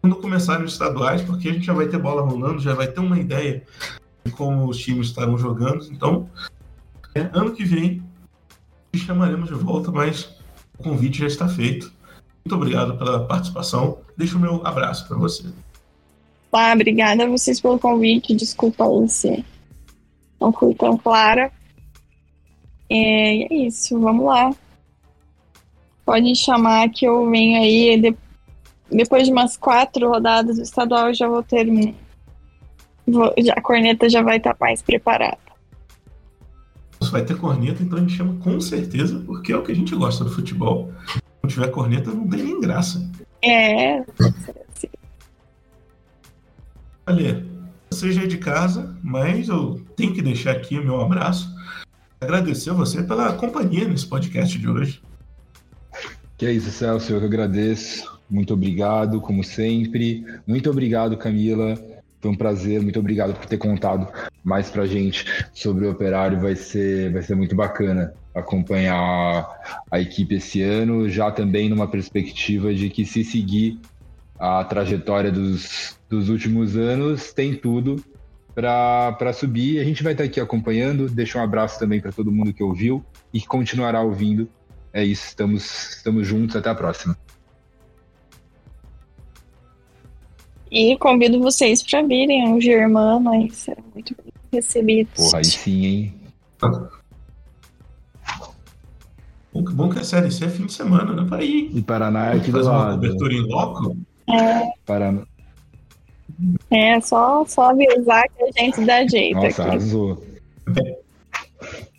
quando 0.00 0.16
começarem 0.16 0.64
os 0.64 0.72
estaduais, 0.72 1.22
porque 1.22 1.48
a 1.48 1.52
gente 1.52 1.66
já 1.66 1.72
vai 1.72 1.86
ter 1.86 1.98
bola 1.98 2.22
rolando, 2.22 2.60
já 2.60 2.74
vai 2.74 2.88
ter 2.88 3.00
uma 3.00 3.18
ideia 3.18 3.62
de 4.24 4.32
como 4.32 4.66
os 4.66 4.78
times 4.78 5.08
estarão 5.08 5.36
jogando. 5.36 5.86
Então, 5.90 6.28
é, 7.14 7.28
ano 7.32 7.52
que 7.52 7.64
vem, 7.64 8.02
te 8.92 8.98
chamaremos 9.00 9.48
de 9.48 9.54
volta, 9.54 9.90
mas 9.90 10.36
o 10.78 10.82
convite 10.82 11.18
já 11.18 11.26
está 11.26 11.48
feito. 11.48 11.92
Muito 12.44 12.54
obrigado 12.54 12.96
pela 12.96 13.26
participação. 13.26 13.98
Deixo 14.16 14.38
o 14.38 14.40
meu 14.40 14.66
abraço 14.66 15.06
para 15.06 15.18
você. 15.18 15.44
Ah, 16.52 16.72
obrigada 16.72 17.24
a 17.24 17.28
vocês 17.28 17.60
pelo 17.60 17.78
convite. 17.78 18.34
Desculpa 18.34 18.84
aí 18.84 19.08
se 19.08 19.44
não 20.40 20.52
fui 20.52 20.74
tão 20.74 20.96
clara. 20.96 21.52
É, 22.88 23.44
é 23.44 23.54
isso, 23.66 24.00
vamos 24.00 24.24
lá. 24.24 24.50
Pode 26.04 26.34
chamar 26.34 26.88
que 26.88 27.04
eu 27.04 27.30
venho 27.30 27.60
aí 27.60 28.00
depois 28.00 28.29
depois 28.90 29.24
de 29.24 29.32
umas 29.32 29.56
quatro 29.56 30.08
rodadas 30.08 30.56
do 30.56 30.62
estadual, 30.62 31.08
eu 31.08 31.14
já 31.14 31.28
vou 31.28 31.42
ter 31.42 31.68
um. 31.68 31.94
Vou, 33.06 33.32
já, 33.38 33.54
a 33.54 33.60
corneta 33.60 34.08
já 34.08 34.22
vai 34.22 34.36
estar 34.38 34.54
tá 34.54 34.56
mais 34.60 34.82
preparada. 34.82 35.38
Vai 37.10 37.24
ter 37.24 37.36
corneta, 37.36 37.82
então 37.82 37.98
a 37.98 38.00
gente 38.00 38.16
chama 38.16 38.36
com 38.42 38.60
certeza, 38.60 39.22
porque 39.26 39.52
é 39.52 39.56
o 39.56 39.62
que 39.62 39.72
a 39.72 39.74
gente 39.74 39.94
gosta 39.94 40.22
do 40.22 40.30
futebol. 40.30 40.92
Se 41.06 41.20
não 41.42 41.50
tiver 41.50 41.68
corneta, 41.68 42.10
não 42.10 42.28
tem 42.28 42.42
nem 42.42 42.60
graça. 42.60 43.10
É. 43.42 44.04
Olha, 47.06 47.44
você 47.90 48.12
já 48.12 48.22
é 48.22 48.26
de 48.26 48.38
casa, 48.38 48.94
mas 49.02 49.48
eu 49.48 49.80
tenho 49.96 50.14
que 50.14 50.22
deixar 50.22 50.52
aqui 50.52 50.78
o 50.78 50.84
meu 50.84 51.00
abraço. 51.00 51.52
Agradecer 52.20 52.70
a 52.70 52.74
você 52.74 53.02
pela 53.02 53.32
companhia 53.32 53.88
nesse 53.88 54.06
podcast 54.06 54.58
de 54.58 54.68
hoje. 54.68 55.02
Que 56.36 56.46
é 56.46 56.52
isso, 56.52 56.70
Celso, 56.70 57.12
eu 57.12 57.18
que 57.18 57.26
agradeço. 57.26 58.19
Muito 58.30 58.54
obrigado, 58.54 59.20
como 59.20 59.42
sempre. 59.42 60.24
Muito 60.46 60.70
obrigado, 60.70 61.16
Camila. 61.16 61.74
Foi 62.20 62.30
um 62.30 62.36
prazer, 62.36 62.82
muito 62.82 63.00
obrigado 63.00 63.34
por 63.34 63.46
ter 63.46 63.56
contado 63.56 64.06
mais 64.44 64.70
pra 64.70 64.86
gente 64.86 65.24
sobre 65.52 65.86
o 65.86 65.90
operário. 65.90 66.38
Vai 66.38 66.54
ser, 66.54 67.12
vai 67.12 67.22
ser 67.22 67.34
muito 67.34 67.56
bacana 67.56 68.12
acompanhar 68.34 69.48
a 69.90 70.00
equipe 70.00 70.36
esse 70.36 70.62
ano, 70.62 71.08
já 71.08 71.30
também 71.30 71.68
numa 71.68 71.88
perspectiva 71.88 72.72
de 72.72 72.88
que 72.88 73.04
se 73.04 73.24
seguir 73.24 73.80
a 74.38 74.62
trajetória 74.64 75.32
dos, 75.32 75.98
dos 76.08 76.28
últimos 76.28 76.76
anos, 76.76 77.32
tem 77.32 77.54
tudo 77.54 78.02
para 78.54 79.32
subir. 79.32 79.80
A 79.80 79.84
gente 79.84 80.02
vai 80.02 80.12
estar 80.12 80.24
aqui 80.24 80.40
acompanhando. 80.40 81.08
Deixa 81.08 81.38
um 81.38 81.42
abraço 81.42 81.78
também 81.78 82.00
para 82.00 82.12
todo 82.12 82.30
mundo 82.30 82.52
que 82.52 82.62
ouviu 82.62 83.04
e 83.32 83.40
que 83.40 83.46
continuará 83.46 84.00
ouvindo. 84.02 84.48
É 84.92 85.04
isso, 85.04 85.26
estamos, 85.26 85.96
estamos 85.96 86.26
juntos. 86.26 86.56
Até 86.56 86.68
a 86.70 86.74
próxima. 86.74 87.16
E 90.70 90.96
convido 90.98 91.40
vocês 91.40 91.82
para 91.82 92.02
virem 92.02 92.46
ao 92.46 92.60
Germano, 92.60 93.30
aí 93.30 93.50
serão 93.50 93.82
muito 93.92 94.14
bem 94.22 94.32
recebidos. 94.52 95.12
Porra, 95.14 95.38
aí 95.38 95.44
sim, 95.44 95.84
hein? 95.84 96.14
Bom, 99.52 99.64
que 99.64 99.72
bom 99.72 99.88
que 99.88 99.98
a 99.98 100.04
série 100.04 100.30
C 100.30 100.44
é 100.44 100.48
fim 100.48 100.66
de 100.66 100.72
semana, 100.72 101.12
né? 101.12 101.26
Para 101.28 101.42
ir. 101.42 101.70
E 101.74 101.82
Paraná 101.82 102.26
é 102.32 102.36
aqui 102.36 102.52
do 102.52 102.62
lado. 102.62 102.94
cobertura 102.94 103.32
em 103.32 103.40
loco. 103.40 103.96
É, 104.28 104.70
Paraná. 104.86 105.22
é 106.70 107.00
só, 107.00 107.44
só 107.46 107.70
avisar 107.70 108.22
que 108.28 108.44
a 108.44 108.64
gente 108.64 108.84
dá 108.84 109.04
jeito 109.06 109.34
Nossa, 109.34 109.48
aqui. 109.48 109.70
arrasou. 109.70 110.24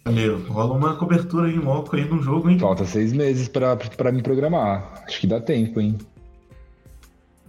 Valeu. 0.05 0.39
Rola 0.47 0.73
uma 0.73 0.95
cobertura 0.95 1.51
em 1.51 1.59
loco 1.59 1.95
aí 1.95 2.05
no 2.05 2.21
jogo, 2.21 2.49
hein? 2.49 2.57
Falta 2.57 2.85
seis 2.85 3.11
meses 3.11 3.49
pra, 3.49 3.75
pra 3.75 4.11
me 4.13 4.23
programar. 4.23 5.03
Acho 5.05 5.19
que 5.19 5.27
dá 5.27 5.41
tempo, 5.41 5.81
hein? 5.81 5.97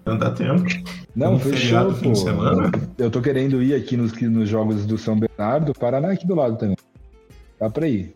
Não 0.04 0.18
dá 0.18 0.30
tempo. 0.32 0.64
Não, 1.14 1.34
Um 1.34 1.38
fechou, 1.38 1.94
fim 1.94 2.12
de 2.12 2.18
semana. 2.18 2.70
Eu 2.98 3.10
tô 3.10 3.20
querendo 3.20 3.62
ir 3.62 3.74
aqui 3.74 3.96
nos, 3.96 4.12
nos 4.20 4.48
jogos 4.48 4.84
do 4.86 4.98
São 4.98 5.18
Bernardo. 5.18 5.72
Paraná 5.74 6.10
aqui 6.12 6.26
do 6.26 6.34
lado 6.34 6.56
também. 6.56 6.76
Dá 7.60 7.70
pra 7.70 7.86
ir. 7.86 8.14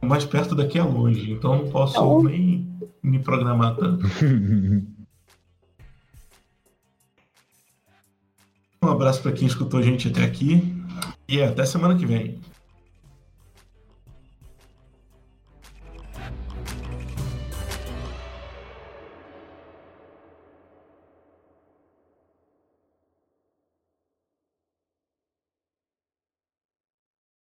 Mais 0.00 0.24
perto 0.24 0.54
daqui 0.54 0.78
é 0.78 0.82
longe, 0.82 1.32
então 1.32 1.56
não 1.56 1.70
posso 1.70 1.94
Então. 1.96 2.22
nem 2.24 2.68
me 3.02 3.18
programar 3.18 3.74
tanto. 3.76 4.04
Um 8.82 8.88
abraço 8.88 9.22
para 9.22 9.32
quem 9.32 9.46
escutou 9.48 9.80
a 9.80 9.82
gente 9.82 10.08
até 10.08 10.22
aqui 10.22 10.74
e 11.26 11.42
até 11.42 11.64
semana 11.64 11.96
que 11.96 12.04
vem. 12.04 12.38